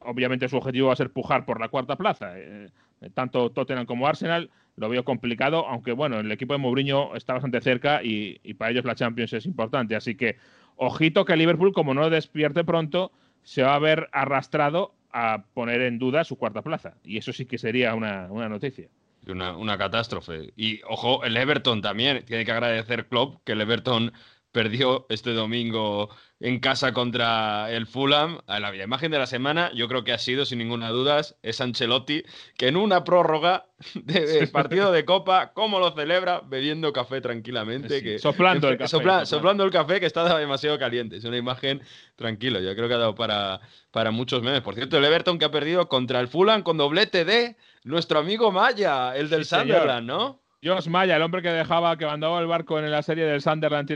[0.00, 2.32] obviamente su objetivo va a ser pujar por la cuarta plaza.
[2.36, 2.68] Eh,
[3.14, 7.60] tanto Tottenham como Arsenal lo veo complicado, aunque bueno, el equipo de Mourinho está bastante
[7.60, 9.94] cerca y, y, para ellos la Champions es importante.
[9.94, 10.36] Así que,
[10.76, 13.12] ojito que Liverpool, como no despierte pronto,
[13.42, 16.96] se va a ver arrastrado a poner en duda su cuarta plaza.
[17.04, 18.88] Y eso sí que sería una, una noticia.
[19.28, 20.52] Una, una, catástrofe.
[20.56, 22.24] Y ojo, el Everton también.
[22.26, 24.12] Tiene que agradecer Klopp que el Everton
[24.54, 28.38] perdió este domingo en casa contra el Fulham.
[28.46, 32.22] La imagen de la semana, yo creo que ha sido, sin ninguna duda, es Ancelotti,
[32.56, 36.40] que en una prórroga de partido de Copa, ¿cómo lo celebra?
[36.46, 37.98] Bebiendo café tranquilamente.
[37.98, 41.16] Sí, que, soplando, el café, sopla, soplando el café que está demasiado caliente.
[41.16, 41.82] Es una imagen
[42.14, 42.60] tranquilo.
[42.60, 44.60] Yo creo que ha dado para, para muchos memes.
[44.60, 48.52] Por cierto, el Everton que ha perdido contra el Fulham con doblete de nuestro amigo
[48.52, 50.43] Maya, el del sí, Sunderland, ¿no?
[50.64, 53.86] Josh Maya, el hombre que dejaba, que mandaba el barco en la serie del Sunderland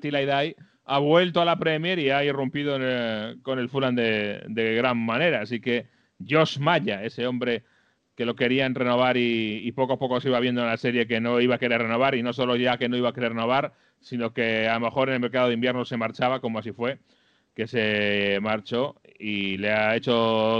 [0.00, 0.56] Till I
[0.86, 2.78] ha vuelto a la Premier y ha irrumpido
[3.42, 5.42] con el Fulham de, de, gran manera.
[5.42, 5.86] Así que
[6.26, 7.64] Josh Maya, ese hombre
[8.14, 11.20] que lo querían renovar y, poco a poco se iba viendo en la serie que
[11.20, 13.72] no iba a querer renovar y no solo ya que no iba a querer renovar,
[14.00, 16.98] sino que a lo mejor en el mercado de invierno se marchaba, como así fue,
[17.54, 20.12] que se marchó y le ha hecho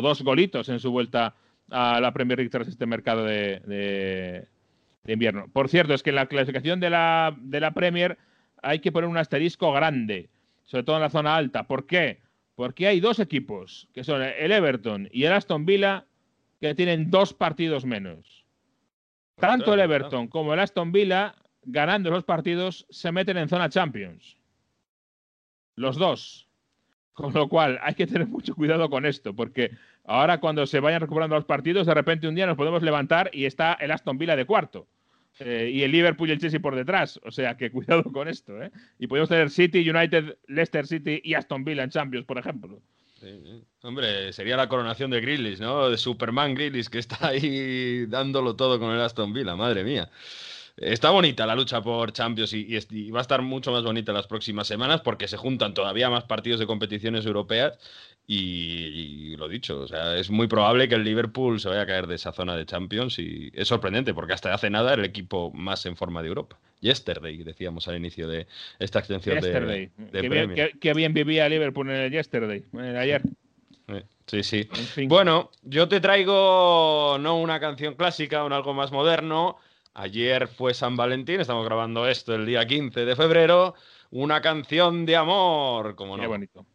[0.03, 1.35] dos golitos en su vuelta
[1.71, 4.49] a la Premier League tras este mercado de, de,
[5.13, 5.49] invierno.
[5.53, 8.19] Por cierto, es que en la clasificación de la, de la Premier
[8.63, 10.31] hay que poner un asterisco grande,
[10.65, 11.67] sobre todo en la zona alta.
[11.67, 12.23] ¿Por qué?
[12.55, 16.07] Porque hay dos equipos, que son el Everton y el Aston Villa,
[16.61, 18.45] que tienen dos partidos menos.
[19.37, 24.39] Tanto el Everton como el Aston Villa, ganando los partidos, se meten en zona Champions.
[25.77, 26.49] Los dos.
[27.13, 29.73] Con lo cual, hay que tener mucho cuidado con esto, porque
[30.05, 33.45] ahora cuando se vayan recuperando los partidos, de repente un día nos podemos levantar y
[33.45, 34.87] está el Aston Villa de cuarto.
[35.41, 37.19] Eh, y el Liverpool y el Chelsea por detrás.
[37.25, 38.63] O sea que cuidado con esto.
[38.63, 38.71] ¿eh?
[38.99, 42.81] Y podemos tener City, United, Leicester City y Aston Villa en Champions, por ejemplo.
[43.83, 45.89] Hombre, sería la coronación de Grealish, ¿no?
[45.89, 50.11] De Superman Grealish que está ahí dándolo todo con el Aston Villa, madre mía.
[50.77, 54.67] Está bonita la lucha por Champions y, va a estar mucho más bonita las próximas
[54.67, 57.79] semanas porque se juntan todavía más partidos de competiciones europeas
[58.27, 62.07] y, lo dicho, o sea, es muy probable que el Liverpool se vaya a caer
[62.07, 65.53] de esa zona de Champions y es sorprendente porque hasta hace nada era el equipo
[65.53, 66.59] más en forma de Europa.
[66.81, 68.47] Yesterday, decíamos al inicio de
[68.79, 72.65] esta extensión de, de qué, bien, vivía Liverpool en el Yesterday,
[72.99, 73.23] ayer.
[73.89, 74.69] Eh, sí, sí.
[75.07, 79.59] Bueno, yo te traigo no una canción clásica, un algo más moderno.
[79.95, 83.75] Ayer fue San Valentín, estamos grabando esto el día 15 de febrero.
[84.11, 86.23] Una canción de amor, como no.
[86.23, 86.67] Qué bonito.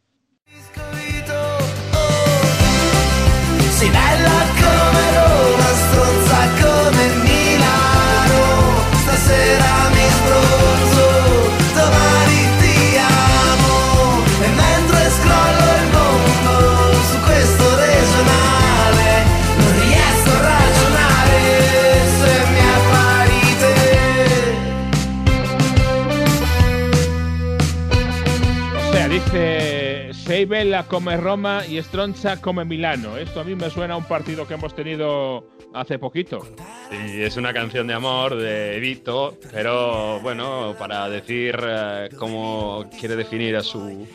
[29.10, 33.16] Sei Bella come Roma y Stronza come Milano.
[33.16, 36.46] Esto a mí me suena a un partido que hemos tenido hace poquito.
[36.90, 43.16] Sí, es una canción de amor de Vito, pero bueno, para decir eh, cómo quiere
[43.16, 44.06] definir a su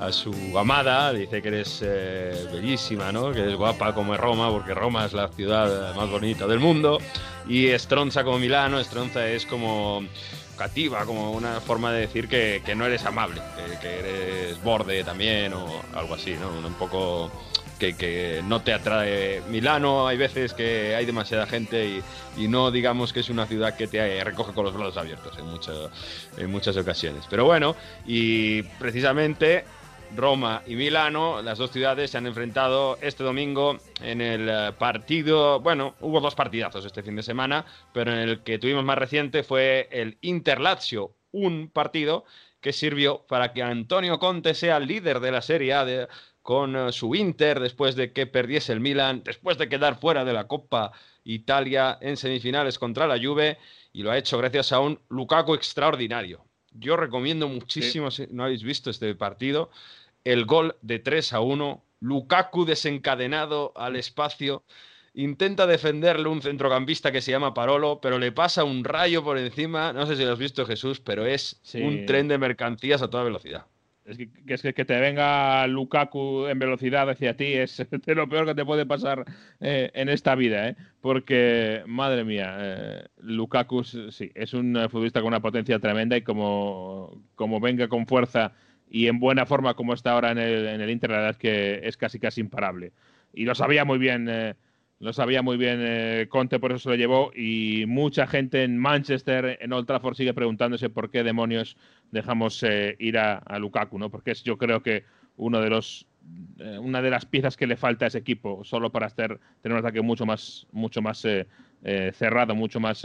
[0.00, 3.30] a su amada, dice que eres eh, bellísima, ¿no?
[3.30, 6.98] Que eres guapa como Roma, porque Roma es la ciudad más bonita del mundo.
[7.46, 10.02] Y Stronza como Milano, Stronza es como
[11.06, 13.40] como una forma de decir que, no eres amable,
[13.80, 16.50] que, eres borde también o algo así, ¿no?
[16.66, 17.30] Un poco
[17.78, 22.02] que, no te atrae Milano, hay veces que hay demasiada gente
[22.36, 26.44] y, no digamos que es una ciudad que te recoge con los brazos abiertos en,
[26.44, 27.24] en muchas ocasiones.
[27.30, 27.74] Pero bueno,
[28.06, 29.64] y precisamente
[30.16, 35.60] Roma y Milano, las dos ciudades se han enfrentado este domingo en el eh, partido,
[35.60, 39.42] bueno, hubo dos partidazos este fin de semana, pero en el que tuvimos más reciente
[39.42, 42.24] fue el Inter-Lazio, un partido
[42.60, 46.08] que sirvió para que Antonio Conte sea líder de la Serie A
[46.42, 50.32] con eh, su Inter después de que perdiese el Milan, después de quedar fuera de
[50.32, 50.92] la Copa
[51.24, 53.58] Italia en semifinales contra la Juve
[53.92, 56.44] y lo ha hecho gracias a un Lukaku extraordinario.
[56.72, 59.70] Yo recomiendo muchísimo, si no habéis visto este partido,
[60.24, 61.84] el gol de 3 a 1.
[62.00, 64.64] Lukaku desencadenado al espacio.
[65.12, 69.92] Intenta defenderle un centrocampista que se llama Parolo, pero le pasa un rayo por encima.
[69.92, 73.24] No sé si lo has visto, Jesús, pero es un tren de mercancías a toda
[73.24, 73.66] velocidad.
[74.04, 78.54] Es que, es que, te venga Lukaku en velocidad hacia ti es lo peor que
[78.56, 79.24] te puede pasar
[79.60, 80.76] eh, en esta vida, ¿eh?
[81.00, 87.22] porque, madre mía, eh, Lukaku sí, es un futbolista con una potencia tremenda y como,
[87.36, 88.52] como venga con fuerza
[88.90, 91.38] y en buena forma como está ahora en el, en el Inter, la verdad es
[91.38, 92.92] que es casi casi imparable.
[93.32, 94.54] Y lo sabía muy bien, eh,
[94.98, 97.30] lo sabía muy bien eh, Conte, por eso se lo llevó.
[97.34, 101.76] Y mucha gente en Manchester, en Old Trafford, sigue preguntándose por qué demonios
[102.10, 104.10] dejamos eh, ir a, Lukaku, ¿no?
[104.10, 105.04] Porque es yo creo que
[105.36, 106.06] uno de los
[106.80, 109.84] una de las piezas que le falta a ese equipo, solo para hacer, tener un
[109.84, 111.26] ataque mucho más, mucho más
[112.12, 113.04] cerrado, mucho más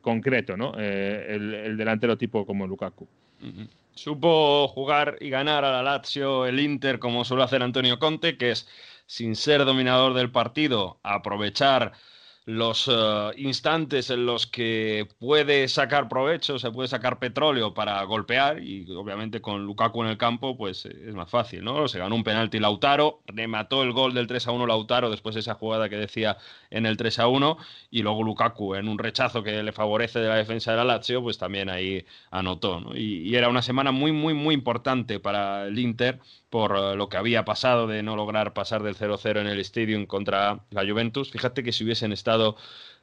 [0.00, 0.72] concreto, ¿no?
[0.78, 3.08] El, delantero tipo como Lukaku.
[3.96, 8.50] Supo jugar y ganar a la Lazio el Inter como suele hacer Antonio Conte, que
[8.50, 8.68] es,
[9.06, 11.92] sin ser dominador del partido, aprovechar
[12.46, 18.62] los eh, instantes en los que puede sacar provecho, se puede sacar petróleo para golpear
[18.62, 21.88] y obviamente con Lukaku en el campo pues eh, es más fácil, ¿no?
[21.88, 25.40] Se ganó un penalti Lautaro, remató el gol del 3 a 1 Lautaro después de
[25.40, 26.36] esa jugada que decía
[26.70, 27.56] en el 3 a 1
[27.90, 31.22] y luego Lukaku en un rechazo que le favorece de la defensa de la Lazio
[31.22, 32.94] pues también ahí anotó, ¿no?
[32.94, 36.20] y, y era una semana muy muy muy importante para el Inter
[36.54, 40.06] por eh, lo que había pasado de no lograr pasar del 0-0 en el Stadium
[40.06, 41.32] contra la Juventus.
[41.32, 42.54] Fíjate que si hubiesen estado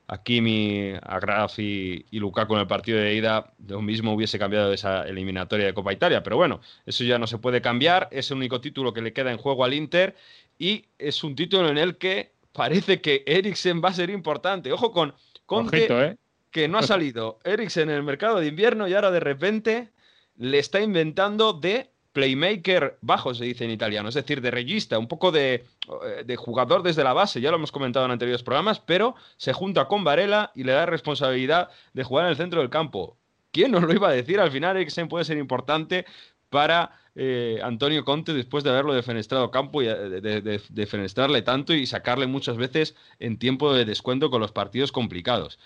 [0.08, 4.76] Hakimi, Agraf y, y Lukaku en el partido de ida, lo mismo hubiese cambiado de
[4.76, 6.24] esa eliminatoria de Copa Italia.
[6.24, 8.08] Pero bueno, eso ya no se puede cambiar.
[8.10, 10.16] Es el único título que le queda en juego al Inter
[10.58, 14.72] y es un título en el que parece que Eriksen va a ser importante.
[14.72, 15.14] Ojo con
[15.46, 16.18] Conte, Ojito, ¿eh?
[16.52, 19.90] que no ha salido Eriksen en el mercado de invierno y ahora de repente
[20.38, 25.08] le está inventando de playmaker bajo, se dice en italiano, es decir, de regista, un
[25.08, 28.80] poco de, eh, de, jugador desde la base, ya lo hemos comentado en anteriores programas,
[28.80, 32.70] pero se junta con Varela y le da responsabilidad de jugar en el centro del
[32.70, 33.18] campo.
[33.52, 34.40] ¿Quién nos lo iba a decir?
[34.40, 36.06] Al final Eriksen puede ser importante
[36.50, 41.42] para eh, Antonio Conte después de haberlo defenestrado campo y eh, de, de, de, defenestrarle
[41.42, 45.60] tanto y sacarle muchas veces en tiempo de descuento con los partidos complicados.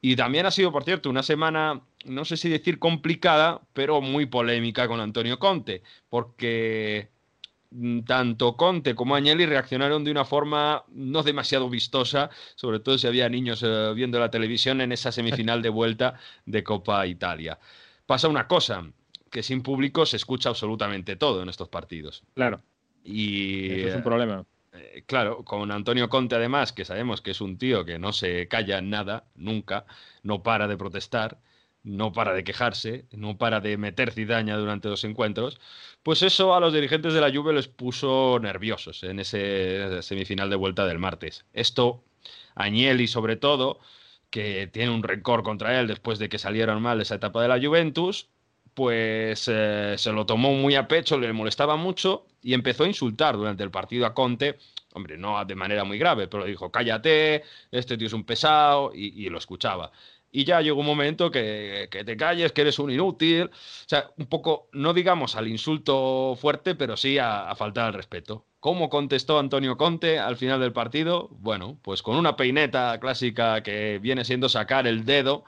[0.00, 4.26] Y también ha sido, por cierto, una semana, no sé si decir complicada, pero muy
[4.26, 7.10] polémica con Antonio Conte, porque
[8.06, 13.28] tanto Conte como Agnelli reaccionaron de una forma no demasiado vistosa, sobre todo si había
[13.28, 16.14] niños eh, viendo la televisión en esa semifinal de vuelta
[16.46, 17.58] de Copa Italia.
[18.06, 18.86] Pasa una cosa,
[19.30, 22.22] que sin público se escucha absolutamente todo en estos partidos.
[22.34, 22.62] Claro.
[23.04, 24.44] Y Eso es un problema.
[24.72, 28.48] Eh, claro, con Antonio Conte además, que sabemos que es un tío que no se
[28.48, 29.84] calla en nada, nunca,
[30.22, 31.38] no para de protestar,
[31.82, 35.60] no para de quejarse, no para de meter cizaña durante los encuentros,
[36.02, 40.56] pues eso a los dirigentes de la Juve les puso nerviosos en ese semifinal de
[40.56, 41.44] vuelta del martes.
[41.52, 42.04] Esto,
[42.54, 43.80] Agnelli sobre todo,
[44.30, 47.60] que tiene un rencor contra él después de que salieron mal esa etapa de la
[47.60, 48.28] Juventus,
[48.74, 53.36] pues eh, se lo tomó muy a pecho, le molestaba mucho y empezó a insultar
[53.36, 54.58] durante el partido a Conte.
[54.94, 59.28] Hombre, no de manera muy grave, pero dijo, cállate, este tío es un pesado, y
[59.28, 59.92] lo escuchaba.
[60.30, 63.44] Y ya llegó un momento que, que, te calles, que eres un inútil.
[63.44, 63.48] O
[63.86, 68.44] sea, un poco, no digamos al insulto fuerte, pero sí a, a faltar al respeto.
[68.60, 71.28] ¿Cómo contestó Antonio Conte al final del partido?
[71.30, 75.44] Bueno, pues con una peineta clásica que viene siendo sacar el dedo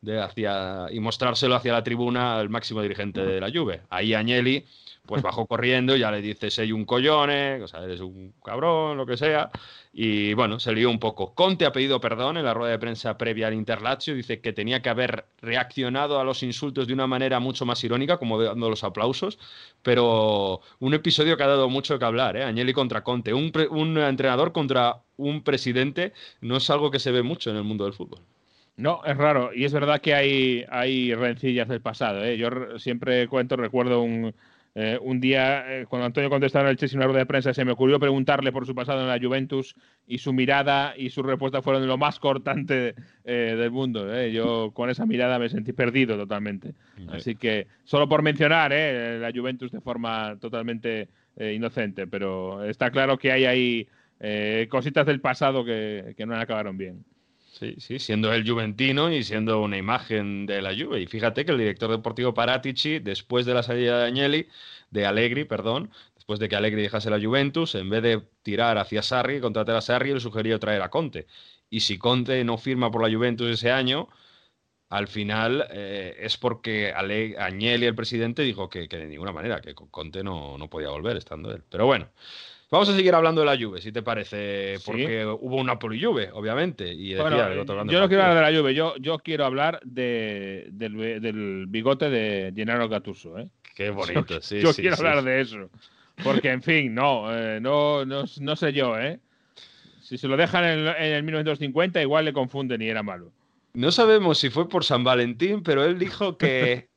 [0.00, 3.82] de hacia, y mostrárselo hacia la tribuna al máximo dirigente de la Juve.
[3.90, 4.66] Ahí Agnelli
[5.10, 9.04] pues bajó corriendo, ya le dice, soy un collone, o sea, eres un cabrón, lo
[9.04, 9.50] que sea,
[9.92, 11.34] y bueno, se lió un poco.
[11.34, 14.82] Conte ha pedido perdón en la rueda de prensa previa al Interlazio, dice que tenía
[14.82, 18.84] que haber reaccionado a los insultos de una manera mucho más irónica, como dando los
[18.84, 19.40] aplausos,
[19.82, 22.44] pero un episodio que ha dado mucho que hablar, ¿eh?
[22.44, 27.24] Agnelli contra Conte, un, un entrenador contra un presidente, no es algo que se ve
[27.24, 28.20] mucho en el mundo del fútbol.
[28.76, 29.50] No, es raro.
[29.54, 32.24] Y es verdad que hay, hay rencillas del pasado.
[32.24, 32.38] ¿eh?
[32.38, 34.34] Yo siempre cuento, recuerdo un,
[34.74, 37.52] eh, un día, eh, cuando Antonio contestaba en el Chelsea en una rueda de prensa,
[37.52, 39.74] se me ocurrió preguntarle por su pasado en la Juventus
[40.06, 42.94] y su mirada y su respuesta fueron lo más cortante
[43.24, 44.06] eh, del mundo.
[44.28, 46.74] Yo con esa mirada me sentí perdido totalmente.
[47.08, 51.08] Así que, solo por mencionar la Juventus de forma totalmente
[51.38, 57.04] inocente, pero está claro que hay ahí cositas del pasado que, que no acabaron bien.
[57.52, 61.00] Sí, sí, siendo el juventino y siendo una imagen de la Juve.
[61.00, 64.48] Y fíjate que el director deportivo Paratici, después de la salida de Agnelli,
[64.90, 69.02] de Allegri, perdón, después de que Allegri dejase la Juventus, en vez de tirar hacia
[69.02, 71.26] Sarri, contratar a Sarri, le sugirió traer a Conte.
[71.68, 74.08] Y si Conte no firma por la Juventus ese año,
[74.90, 79.60] al final eh, es porque Ale Agnelli, el presidente, dijo que, que, de ninguna manera,
[79.60, 81.62] que Conte no, no podía volver estando él.
[81.70, 82.08] Pero bueno.
[82.72, 85.38] Vamos a seguir hablando de la Juve, si te parece, porque ¿Sí?
[85.40, 86.92] hubo un Napoli-Juve, obviamente.
[86.92, 90.68] Y decía, bueno, yo no quiero hablar de la Juve, yo, yo quiero hablar de,
[90.70, 93.40] del, del, bigote de Gennaro Gattuso.
[93.40, 93.48] ¿eh?
[93.74, 94.60] Qué bonito, yo, sí.
[94.60, 95.68] Yo sí, quiero sí, hablar de eso,
[96.22, 99.18] porque en fin, no, eh, no, no, no, sé yo, ¿eh?
[100.00, 103.32] Si se lo dejan en, en el 1950, igual le confunden y era malo.
[103.72, 106.89] No sabemos si fue por San Valentín, pero él dijo que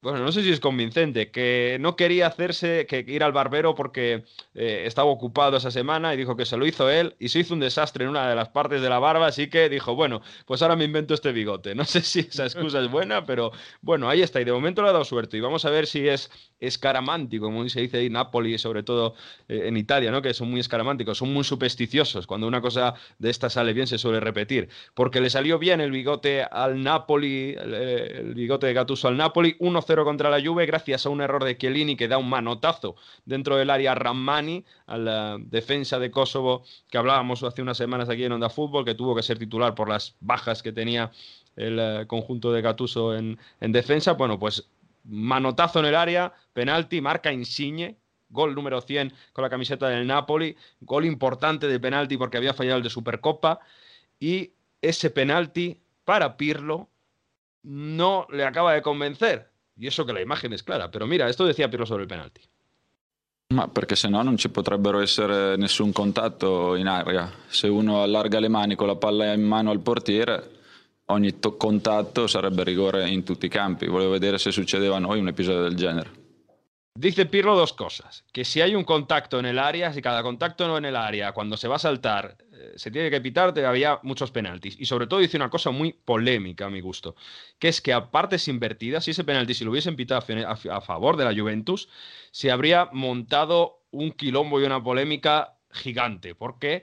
[0.00, 4.24] bueno, no sé si es convincente, que no quería hacerse, que ir al barbero porque
[4.54, 7.54] eh, estaba ocupado esa semana y dijo que se lo hizo él y se hizo
[7.54, 10.62] un desastre en una de las partes de la barba, así que dijo, bueno, pues
[10.62, 11.74] ahora me invento este bigote.
[11.74, 14.90] No sé si esa excusa es buena, pero bueno, ahí está y de momento le
[14.90, 16.30] ha dado suerte y vamos a ver si es
[16.60, 19.14] escaramántico, como se dice en Napoli, sobre todo
[19.48, 20.22] eh, en Italia, ¿no?
[20.22, 22.28] que son muy escaramánticos, son muy supersticiosos.
[22.28, 25.90] Cuando una cosa de esta sale bien se suele repetir, porque le salió bien el
[25.90, 30.66] bigote al Napoli, el, el bigote de Gattuso al Napoli, 1 1-0 contra la Juve
[30.66, 34.98] gracias a un error de Chiellini que da un manotazo dentro del área Rammani a
[34.98, 39.14] la defensa de Kosovo que hablábamos hace unas semanas aquí en Onda Fútbol, que tuvo
[39.14, 41.10] que ser titular por las bajas que tenía
[41.56, 44.12] el eh, conjunto de Gattuso en, en defensa.
[44.12, 44.68] Bueno, pues
[45.04, 47.96] manotazo en el área, penalti, marca Insigne,
[48.30, 52.76] gol número 100 con la camiseta del Napoli, gol importante de penalti porque había fallado
[52.76, 53.60] el de Supercopa
[54.20, 56.88] y ese penalti para Pirlo
[57.62, 59.50] no le acaba de convencer.
[59.78, 60.88] Y eso che la imagen è clara.
[60.88, 62.40] Però mira, esto decía Pirlo sobre il penalti.
[63.54, 67.32] Ma perché se no non ci potrebbero essere nessun contatto in aria.
[67.46, 70.50] Se uno allarga le mani con la palla in mano al portiere,
[71.06, 73.86] ogni contatto sarebbe rigore in tutti i campi.
[73.86, 76.10] Volevo vedere se succedeva a noi un episodio del genere.
[76.94, 80.66] Dice Pirlo dos cosas, que si hay un contacto en el área, si cada contacto
[80.66, 84.00] no en el área, cuando se va a saltar, eh, se tiene que pitar, había
[84.02, 84.74] muchos penaltis.
[84.80, 87.14] Y sobre todo dice una cosa muy polémica a mi gusto,
[87.60, 91.16] que es que a partes invertidas, si ese penalti si lo hubiesen pitado a, favor
[91.16, 91.88] de la Juventus,
[92.32, 96.82] se habría montado un quilombo y una polémica gigante, porque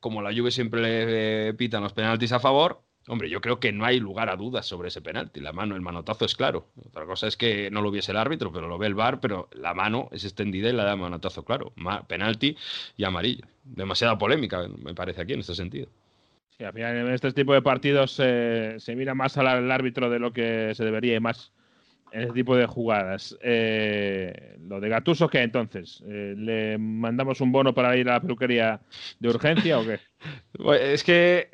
[0.00, 3.84] como la Juve siempre le pitan los penaltis a favor, Hombre, yo creo que no
[3.84, 5.40] hay lugar a dudas sobre ese penalti.
[5.40, 6.68] La mano, el manotazo es claro.
[6.86, 9.48] Otra cosa es que no lo viese el árbitro, pero lo ve el VAR, pero
[9.52, 11.72] la mano es extendida y la da manotazo claro.
[12.06, 12.56] penalti
[12.96, 13.46] y amarillo.
[13.62, 15.88] Demasiada polémica, me parece aquí en este sentido.
[16.56, 20.18] Sí, al final en este tipo de partidos eh, se mira más al, árbitro de
[20.20, 21.52] lo que se debería y más
[22.12, 23.36] en este tipo de jugadas.
[23.42, 26.02] Eh, lo de Gatuso, ¿qué entonces?
[26.06, 28.80] Eh, ¿Le mandamos un bono para ir a la peluquería
[29.18, 29.98] de urgencia o qué?
[30.92, 31.50] Es que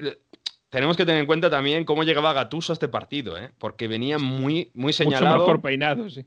[0.70, 3.50] tenemos que tener en cuenta también cómo llegaba Gatuso a este partido, ¿eh?
[3.58, 5.38] porque venía muy, muy señalado.
[5.38, 6.24] Mucho mejor peinado, sí.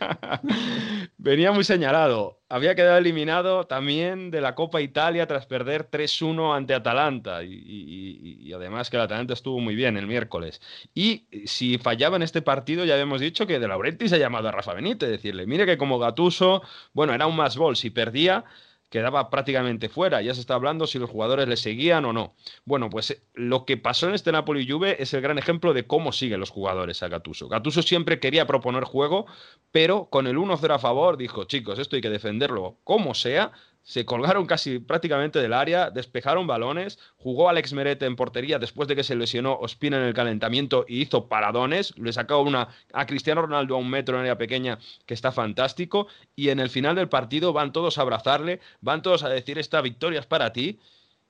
[1.16, 2.40] venía muy señalado.
[2.48, 7.44] Había quedado eliminado también de la Copa Italia tras perder 3-1 ante Atalanta.
[7.44, 10.60] Y, además que el Atalanta estuvo muy bien el miércoles.
[10.92, 14.52] Y si fallaba en este partido, ya habíamos dicho que De Laurentiis ha llamado a
[14.52, 18.44] Rafa Benítez, decirle, mire que como Gatuso, bueno, era un más gol, si perdía
[18.88, 20.22] quedaba prácticamente fuera.
[20.22, 22.34] Ya se está hablando si los jugadores le seguían o no.
[22.64, 25.86] Bueno, pues eh, lo que pasó en este Napoli Juve es el gran ejemplo de
[25.86, 27.48] cómo siguen los jugadores a Gattuso.
[27.48, 29.26] Gattuso siempre quería proponer juego,
[29.72, 33.52] pero con el 1-0 a favor dijo, chicos, esto hay que defenderlo como sea
[33.86, 38.96] se colgaron casi prácticamente del área, despejaron balones, jugó Alex Merete en portería después de
[38.96, 43.42] que se lesionó Ospina en el calentamiento y hizo paradones, le sacó una a Cristiano
[43.42, 47.08] Ronaldo a un metro en área pequeña que está fantástico y en el final del
[47.08, 50.80] partido van todos a abrazarle, van todos a decir esta victoria es para ti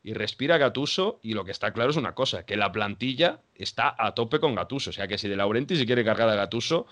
[0.02, 3.94] y respira Gatuso y lo que está claro es una cosa, que la plantilla está
[3.98, 6.86] a tope con Gatuso, o sea que si De Laurenti se quiere cargar a Gatuso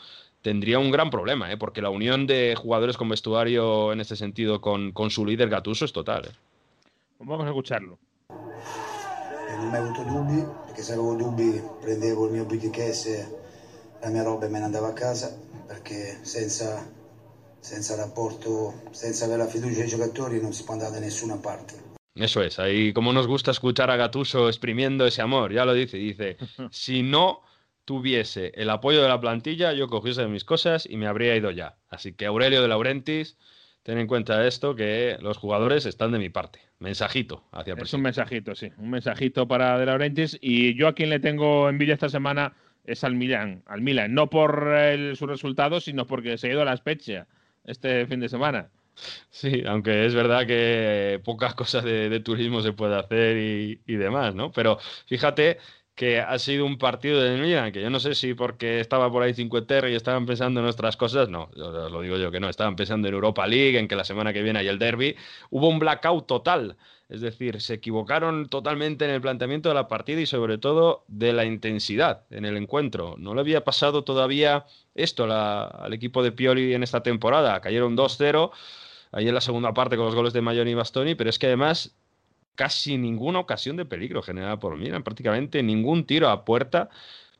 [0.45, 1.57] tendría un gran problema, ¿eh?
[1.57, 5.87] porque la unión de jugadores con vestuario en este sentido con, con su líder Gattuso
[5.87, 6.27] es total.
[6.27, 6.33] ¿eh?
[7.21, 7.99] Vamos a escucharlo.
[8.29, 13.29] E non ho mai avuto dubbi, perché se avevo dubbi prendevo il mio BTKS,
[14.03, 15.35] la mia roba e me ne andavo a casa,
[15.67, 16.87] perché senza,
[17.59, 21.93] senza rapporto, senza avere la fiducia dei giocatori non si può andare da nessuna parte.
[22.17, 25.97] Eso es, ahí como nos gusta escuchar a Gatuso exprimiendo ese amor, ya lo dice,
[25.97, 26.37] dice,
[26.71, 27.41] si no
[27.85, 31.76] tuviese el apoyo de la plantilla, yo cogiese mis cosas y me habría ido ya.
[31.89, 33.37] Así que Aurelio de Laurentis,
[33.82, 36.61] ten en cuenta esto, que los jugadores están de mi parte.
[36.78, 38.70] Mensajito hacia el Es un mensajito, sí.
[38.78, 40.39] Un mensajito para de Laurentis.
[40.41, 42.55] Y yo a quien le tengo envidia esta semana
[42.85, 43.62] es al Milan.
[43.66, 44.12] Al Milan.
[44.14, 44.74] No por
[45.14, 47.26] su resultado, sino porque se ha ido a la Spezia
[47.64, 48.70] este fin de semana.
[49.30, 54.35] Sí, aunque es verdad que pocas cosas de, turismo se puede hacer y, y, demás,
[54.35, 54.53] ¿no?
[54.53, 55.59] Pero fíjate
[55.95, 59.23] que ha sido un partido de Milan, que yo no sé si porque estaba por
[59.23, 59.33] ahí
[59.67, 63.07] Terra y estaban pensando en otras cosas, no, lo digo yo que no, estaban pensando
[63.07, 65.15] en Europa League, en que la semana que viene hay el derby,
[65.51, 66.77] hubo un blackout total,
[67.09, 71.33] es decir, se equivocaron totalmente en el planteamiento de la partida y sobre todo de
[71.33, 73.15] la intensidad en el encuentro.
[73.19, 74.65] No le había pasado todavía
[74.95, 78.51] esto al equipo de Pioli en esta temporada, cayeron 2-0
[79.13, 81.47] ahí en la segunda parte con los goles de Mayoni y Bastoni, pero es que
[81.47, 81.95] además
[82.55, 86.89] casi ninguna ocasión de peligro generada por Milan, prácticamente ningún tiro a puerta.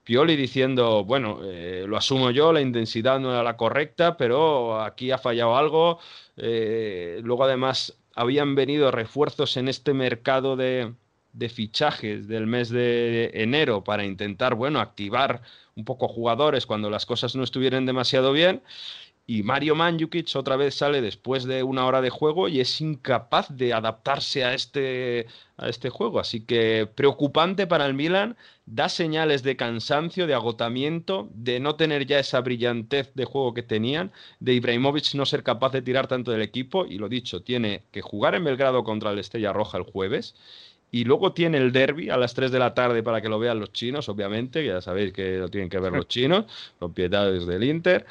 [0.05, 5.11] Pioli diciendo, bueno, eh, lo asumo yo, la intensidad no era la correcta, pero aquí
[5.11, 5.99] ha fallado algo.
[6.37, 10.93] Eh, luego además habían venido refuerzos en este mercado de,
[11.33, 15.43] de fichajes del mes de enero para intentar, bueno, activar
[15.75, 18.63] un poco jugadores cuando las cosas no estuvieran demasiado bien.
[19.27, 23.49] Y Mario Mandzukic otra vez sale después de una hora de juego y es incapaz
[23.49, 26.21] de adaptarse a este, a este juego.
[26.21, 32.05] Así que preocupante para el Milan, da señales de cansancio, de agotamiento, de no tener
[32.07, 36.31] ya esa brillantez de juego que tenían, de Ibrahimovic no ser capaz de tirar tanto
[36.31, 36.85] del equipo.
[36.85, 40.35] Y lo dicho, tiene que jugar en Belgrado contra el Estrella Roja el jueves
[40.91, 43.59] Y luego tiene el derby a las 3 de la tarde para que lo vean
[43.59, 46.45] los chinos, obviamente, ya sabéis que lo tienen que ver los chinos,
[46.79, 48.07] propiedades del Inter.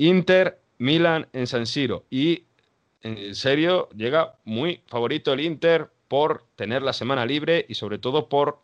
[0.00, 2.06] Inter, Milan en San Siro.
[2.08, 2.44] Y
[3.02, 8.30] en serio, llega muy favorito el Inter por tener la semana libre y sobre todo
[8.30, 8.60] por,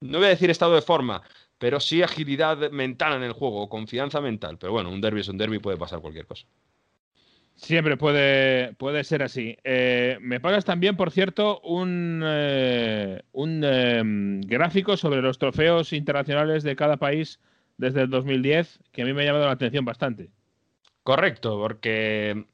[0.00, 1.22] no voy a decir estado de forma,
[1.58, 4.58] pero sí agilidad mental en el juego, confianza mental.
[4.58, 6.46] Pero bueno, un derby es un derby, puede pasar cualquier cosa.
[7.56, 9.56] Siempre puede, puede ser así.
[9.64, 14.02] Eh, me pagas también, por cierto, un, eh, un eh,
[14.46, 17.40] gráfico sobre los trofeos internacionales de cada país
[17.76, 20.30] desde el 2010, que a mí me ha llamado la atención bastante.
[21.06, 22.46] Correcto, porque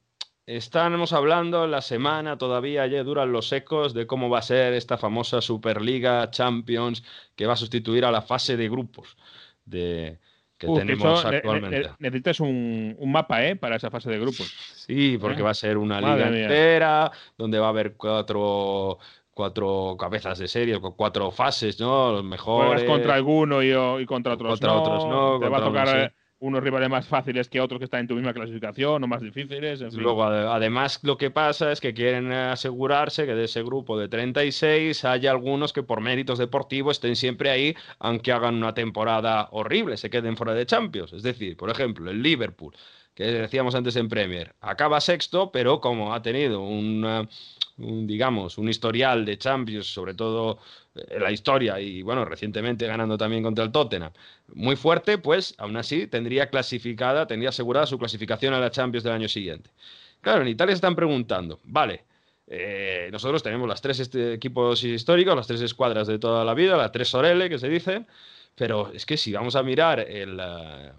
[0.45, 4.99] estamos hablando la semana, todavía ya duran los ecos de cómo va a ser esta
[4.99, 7.03] famosa Superliga Champions
[7.35, 9.17] que va a sustituir a la fase de grupos
[9.65, 10.19] de,
[10.59, 11.81] que Uf, tenemos eso, actualmente.
[11.81, 13.57] ne- necesitas un, un mapa, ¿eh?
[13.57, 14.53] Para esa fase de grupos.
[14.75, 15.45] Sí, porque ¿Eh?
[15.45, 16.43] va a ser una Madre liga mía.
[16.43, 18.99] entera, donde va a haber cuatro,
[19.33, 22.13] cuatro cabezas de serie, cu- cuatro fases, ¿no?
[22.13, 22.83] Los mejores.
[22.83, 24.83] Juegas contra alguno y, contra otros Contra no.
[24.83, 28.01] otros no, Te va a contra tocar unos rivales más fáciles que otros que están
[28.01, 29.81] en tu misma clasificación o más difíciles.
[29.81, 29.95] en.
[30.03, 33.97] Luego, ade- además, lo que pasa es que quieren eh, asegurarse que de ese grupo
[33.99, 39.49] de 36 haya algunos que por méritos deportivos estén siempre ahí, aunque hagan una temporada
[39.53, 41.13] horrible, se queden fuera de Champions.
[41.13, 42.75] Es decir, por ejemplo, el Liverpool,
[43.15, 47.29] que decíamos antes en Premier, acaba sexto, pero como ha tenido un, eh,
[47.77, 50.59] digamos, un historial de Champions, sobre todo
[50.95, 54.13] eh, en la historia y bueno, recientemente ganando también contra el Tottenham,
[54.55, 59.13] muy fuerte, pues aún así tendría clasificada, tendría asegurada su clasificación a la Champions del
[59.15, 59.71] año siguiente.
[60.21, 62.05] Claro, en Italia se están preguntando, vale,
[62.47, 66.77] eh, nosotros tenemos las tres este, equipos históricos, las tres escuadras de toda la vida,
[66.77, 68.07] las tres Sorelle que se dicen,
[68.55, 70.93] pero es que si vamos a mirar el, eh,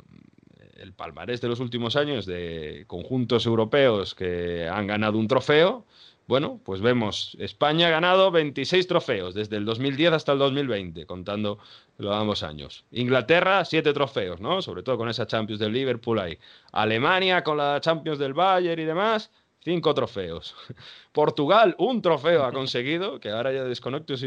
[0.84, 5.86] el palmarés de los últimos años de conjuntos europeos que han ganado un trofeo,
[6.28, 11.60] bueno, pues vemos, España ha ganado 26 trofeos desde el 2010 hasta el 2020, contando
[11.98, 12.86] los ambos años.
[12.92, 14.62] Inglaterra, 7 trofeos, ¿no?
[14.62, 16.38] Sobre todo con esa Champions del Liverpool ahí.
[16.72, 19.32] Alemania con la Champions del Bayern y demás,
[19.66, 20.56] 5 trofeos.
[21.12, 24.26] Portugal, un trofeo ha conseguido, que ahora ya desconecto si,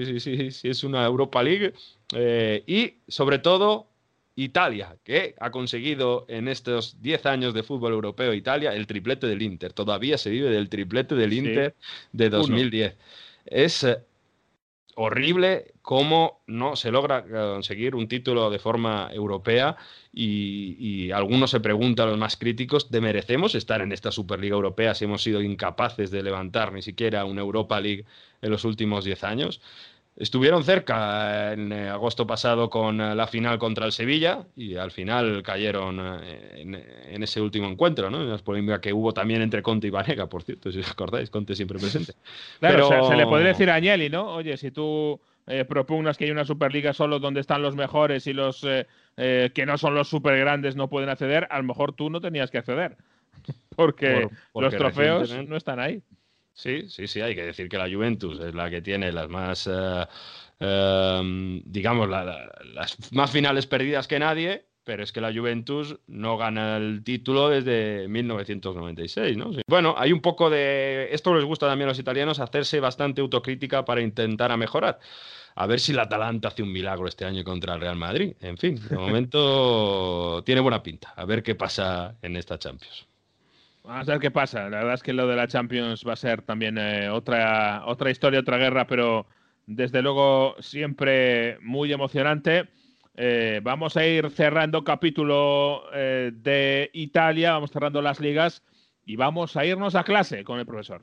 [0.69, 1.73] es una Europa League.
[2.15, 3.89] Eh, y sobre todo,
[4.37, 9.41] Italia, que ha conseguido en estos 10 años de fútbol europeo Italia el triplete del
[9.41, 9.72] Inter.
[9.72, 11.39] Todavía se vive del triplete del Sí.
[11.39, 11.74] Inter
[12.12, 12.39] de Uno.
[12.39, 12.97] 2010.
[13.47, 13.99] Es eh,
[14.95, 19.76] horrible cómo no se logra conseguir un título de forma europea
[20.12, 24.95] y, y algunos se preguntan, los más críticos, ¿de merecemos estar en esta Superliga Europea
[24.95, 28.05] si hemos sido incapaces de levantar ni siquiera una Europa League
[28.43, 29.62] en los últimos 10 años?
[30.19, 34.91] Estuvieron cerca en eh, agosto pasado con eh, la final contra el Sevilla y al
[34.91, 38.23] final cayeron eh, en, en ese último encuentro, ¿no?
[38.23, 41.29] En la polémica que hubo también entre Conte y Vanega, por cierto, si os acordáis,
[41.29, 42.14] Conte siempre presente.
[42.61, 44.27] Claro, o sea, Pero- se le podría decir a Agnelli, ¿no?
[44.33, 48.33] Oye, si tú eh, propugnas que hay una Superliga solo donde están los mejores y
[48.33, 48.87] los eh,
[49.19, 52.23] eh, que no son los super grandes no pueden acceder, a lo mejor tú no
[52.23, 52.97] tenías que acceder.
[53.77, 56.01] Porque, Por- porque los trofeos no están ahí.
[56.59, 59.69] Sí, sí, sí, hay que decir que la Juventus es la que tiene las más,
[59.71, 60.07] eh,
[60.59, 65.99] eh, digamos, la- la- las más finales perdidas que nadie, pero es que la Juventus
[66.07, 69.51] no gana el título desde 1996, ¿no?
[69.69, 71.09] Bueno, hay un poco de...
[71.13, 74.99] Esto les gusta también a los italianos, hacerse bastante autocrítica para intentar mejorar.
[75.57, 78.35] A ver si la Atalanta hace un milagro este año contra el Real Madrid.
[78.41, 81.13] En fin, de momento tiene buena pinta.
[81.17, 83.07] A ver qué pasa en esta Champions.
[83.87, 84.68] Vamos a ver qué pasa.
[84.68, 88.11] La verdad es que lo de la Champions va a ser también eh, otra, otra
[88.11, 89.26] historia, otra guerra, pero
[89.66, 92.68] desde luego siempre muy emocionante.
[93.14, 98.62] Eh, vamos a ir cerrando capítulo eh, de Italia, vamos cerrando las ligas
[99.05, 101.03] y vamos a irnos a clase con el profesor.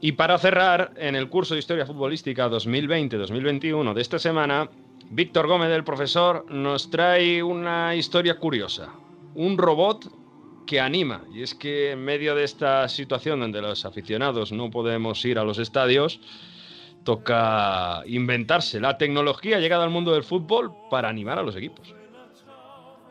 [0.00, 4.70] Y para cerrar, en el curso de Historia Futbolística 2020-2021 de esta semana,
[5.10, 8.92] Víctor Gómez, el profesor, nos trae una historia curiosa.
[9.34, 10.06] Un robot
[10.68, 11.24] que anima.
[11.32, 15.44] Y es que en medio de esta situación donde los aficionados no podemos ir a
[15.44, 16.20] los estadios,
[17.02, 21.94] toca inventarse la tecnología llegada al mundo del fútbol para animar a los equipos.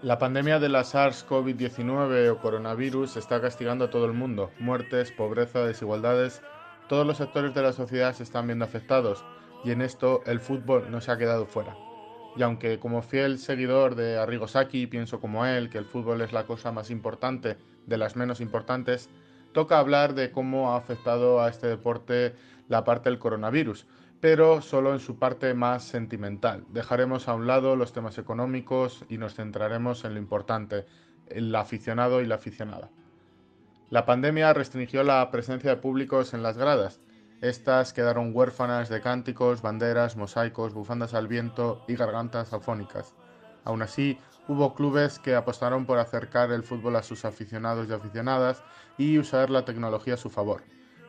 [0.04, 4.52] La pandemia de la SARS-CoV-19 o coronavirus está castigando a todo el mundo.
[4.60, 6.44] Muertes, pobreza, desigualdades.
[6.88, 9.26] Todos los sectores de la sociedad se están viendo afectados
[9.66, 11.76] y en esto el fútbol no se ha quedado fuera.
[12.38, 16.32] Y aunque como fiel seguidor de Arrigo Sacchi pienso como él que el fútbol es
[16.32, 19.10] la cosa más importante de las menos importantes,
[19.52, 22.36] toca hablar de cómo ha afectado a este deporte
[22.70, 23.86] la parte del coronavirus,
[24.22, 26.64] pero solo en su parte más sentimental.
[26.70, 30.86] Dejaremos a un lado los temas económicos y nos centraremos en lo importante,
[31.28, 32.90] el aficionado y la aficionada.
[33.90, 37.00] La pandemia restringió la presencia de públicos en las gradas.
[37.40, 43.16] Estas quedaron huérfanas de cánticos, banderas, mosaicos, bufandas al viento y gargantas afónicas.
[43.64, 44.20] Aún así,
[44.50, 48.62] hubo clubes que apostaron por acercar el fútbol a sus aficionados y aficionadas
[48.98, 50.64] y usar la tecnología a su favor.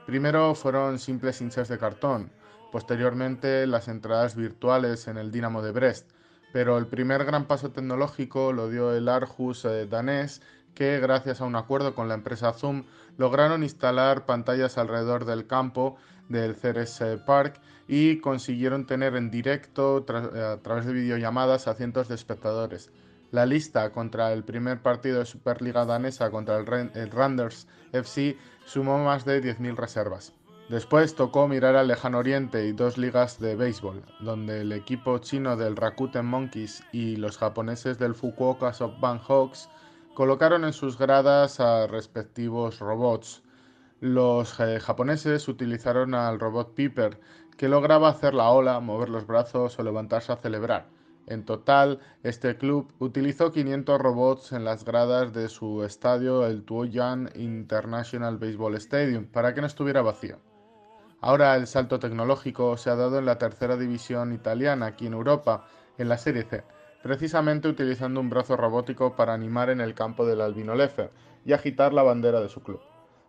[0.07, 2.31] Primero fueron simples hinchas de cartón,
[2.71, 6.13] posteriormente las entradas virtuales en el Dinamo de Brest,
[6.53, 10.41] pero el primer gran paso tecnológico lo dio el Arhus eh, danés,
[10.75, 12.85] que gracias a un acuerdo con la empresa Zoom
[13.17, 15.97] lograron instalar pantallas alrededor del campo
[16.29, 21.75] del Ceres eh, Park y consiguieron tener en directo eh, a través de videollamadas a
[21.75, 22.91] cientos de espectadores.
[23.31, 29.25] La lista contra el primer partido de Superliga danesa contra el Randers FC sumó más
[29.25, 30.33] de 10.000 reservas.
[30.69, 35.57] Después tocó mirar al lejano oriente y dos ligas de béisbol, donde el equipo chino
[35.57, 39.71] del Rakuten Monkeys y los japoneses del Fukuoka SoftBank Hawks
[40.19, 43.45] colocaron en sus gradas a respectivos robots.
[44.01, 47.21] Los eh, japoneses utilizaron al robot Piper,
[47.57, 50.89] que lograba hacer la ola, mover los brazos o levantarse a celebrar.
[51.29, 57.31] En total, este club utilizó 500 robots en las gradas de su estadio, el Tuoyang
[57.37, 60.41] International Baseball Stadium, para que no estuviera vacío.
[61.21, 65.69] Ahora el salto tecnológico se ha dado en la tercera división italiana, aquí en Europa,
[65.97, 66.65] en la Serie C,
[67.03, 71.11] precisamente utilizando un brazo robótico para animar en el campo del Albinolefe
[71.45, 72.81] y agitar la bandera de su club.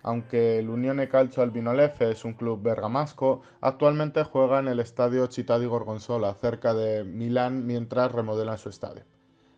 [0.01, 5.59] Aunque el Unione Calcio Albinolefe es un club bergamasco, actualmente juega en el estadio Città
[5.59, 9.03] di Gorgonzola, cerca de Milán, mientras remodelan su estadio.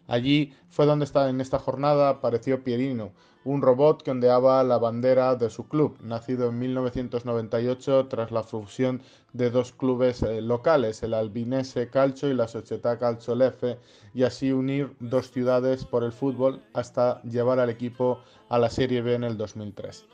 [0.07, 3.13] Allí fue donde en esta jornada apareció Pierino,
[3.43, 9.01] un robot que ondeaba la bandera de su club, nacido en 1998 tras la fusión
[9.33, 13.79] de dos clubes eh, locales, el Albinese Calcio y la Società Calcio Lefe,
[14.13, 18.19] y así unir dos ciudades por el fútbol hasta llevar al equipo
[18.49, 20.05] a la Serie B en el 2003.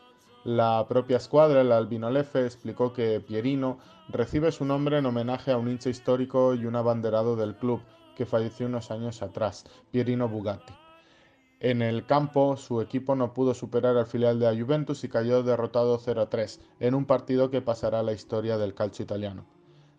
[0.45, 5.57] La propia escuadra, el Albino Lefe, explicó que Pierino recibe su nombre en homenaje a
[5.57, 7.81] un hincha histórico y un abanderado del club
[8.15, 10.86] que falleció unos años atrás, Pierino Bugatti.
[11.59, 15.41] En el campo, su equipo no pudo superar al filial de la Juventus y cayó
[15.41, 19.43] derrotado 0-3 en un partido que pasará a la historia del calcio italiano.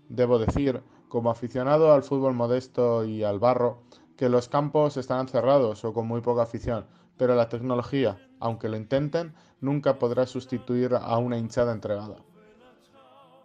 [0.09, 3.83] Debo decir, como aficionado al fútbol modesto y al barro,
[4.17, 6.87] que los campos estarán cerrados o con muy poca afición,
[7.17, 12.23] pero la tecnología, aunque lo intenten, nunca podrá sustituir a una hinchada entregada.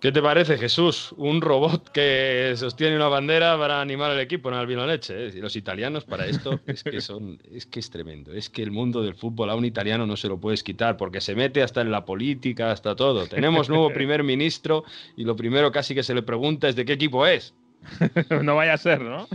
[0.03, 1.15] ¿Qué te parece, Jesús?
[1.15, 5.27] Un robot que sostiene una bandera para animar al equipo en Albino Leche.
[5.27, 5.31] ¿eh?
[5.35, 8.33] Los italianos para esto es que son, es que es tremendo.
[8.33, 11.21] Es que el mundo del fútbol a un italiano no se lo puedes quitar porque
[11.21, 13.27] se mete hasta en la política, hasta todo.
[13.27, 14.83] Tenemos nuevo primer ministro
[15.15, 17.55] y lo primero casi que se le pregunta es de qué equipo es.
[18.43, 19.29] no vaya a ser, ¿no?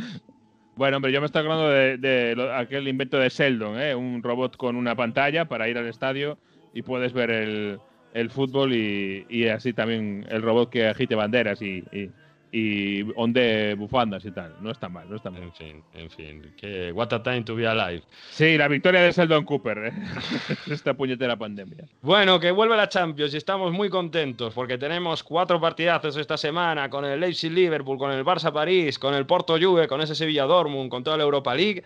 [0.76, 3.94] Bueno, hombre, yo me estoy hablando de, aquel invento de Sheldon, ¿eh?
[3.94, 6.36] un robot con una pantalla para ir al estadio
[6.74, 7.78] y puedes ver el,
[8.14, 14.30] el fútbol y, así también el robot que agite banderas y, y, onde bufandas y
[14.30, 14.54] tal.
[14.60, 15.42] No está mal, no está mal.
[15.42, 16.54] En fin, en fin.
[16.56, 18.02] Que, what a time to be alive.
[18.30, 19.78] Sí, la victoria de Sheldon Cooper.
[19.78, 19.92] ¿eh?
[20.70, 21.84] Esta puñetera pandemia.
[22.00, 26.88] Bueno, que vuelve la Champions y estamos muy contentos porque tenemos cuatro partidazos esta semana
[26.88, 30.44] con el Leipzig Liverpool, con el Barça París, con el Porto Juve, con ese Sevilla
[30.44, 31.84] Dortmund, con toda la Europa League.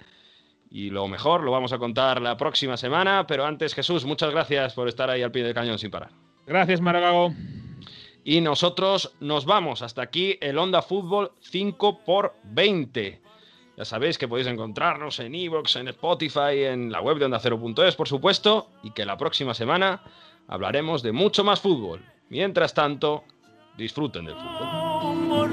[0.72, 4.72] Y lo mejor lo vamos a contar la próxima semana, pero antes Jesús, muchas gracias
[4.72, 6.08] por estar ahí al pie del cañón sin parar.
[6.46, 7.34] Gracias, Maragago.
[8.24, 9.82] Y nosotros nos vamos.
[9.82, 13.20] Hasta aquí el Onda Fútbol 5 por 20.
[13.76, 17.94] Ya sabéis que podéis encontrarnos en Evox, en Spotify, en la web de Onda Cero.es,
[17.94, 20.02] por supuesto, y que la próxima semana
[20.48, 22.00] hablaremos de mucho más fútbol.
[22.30, 23.24] Mientras tanto,
[23.76, 25.52] disfruten del fútbol.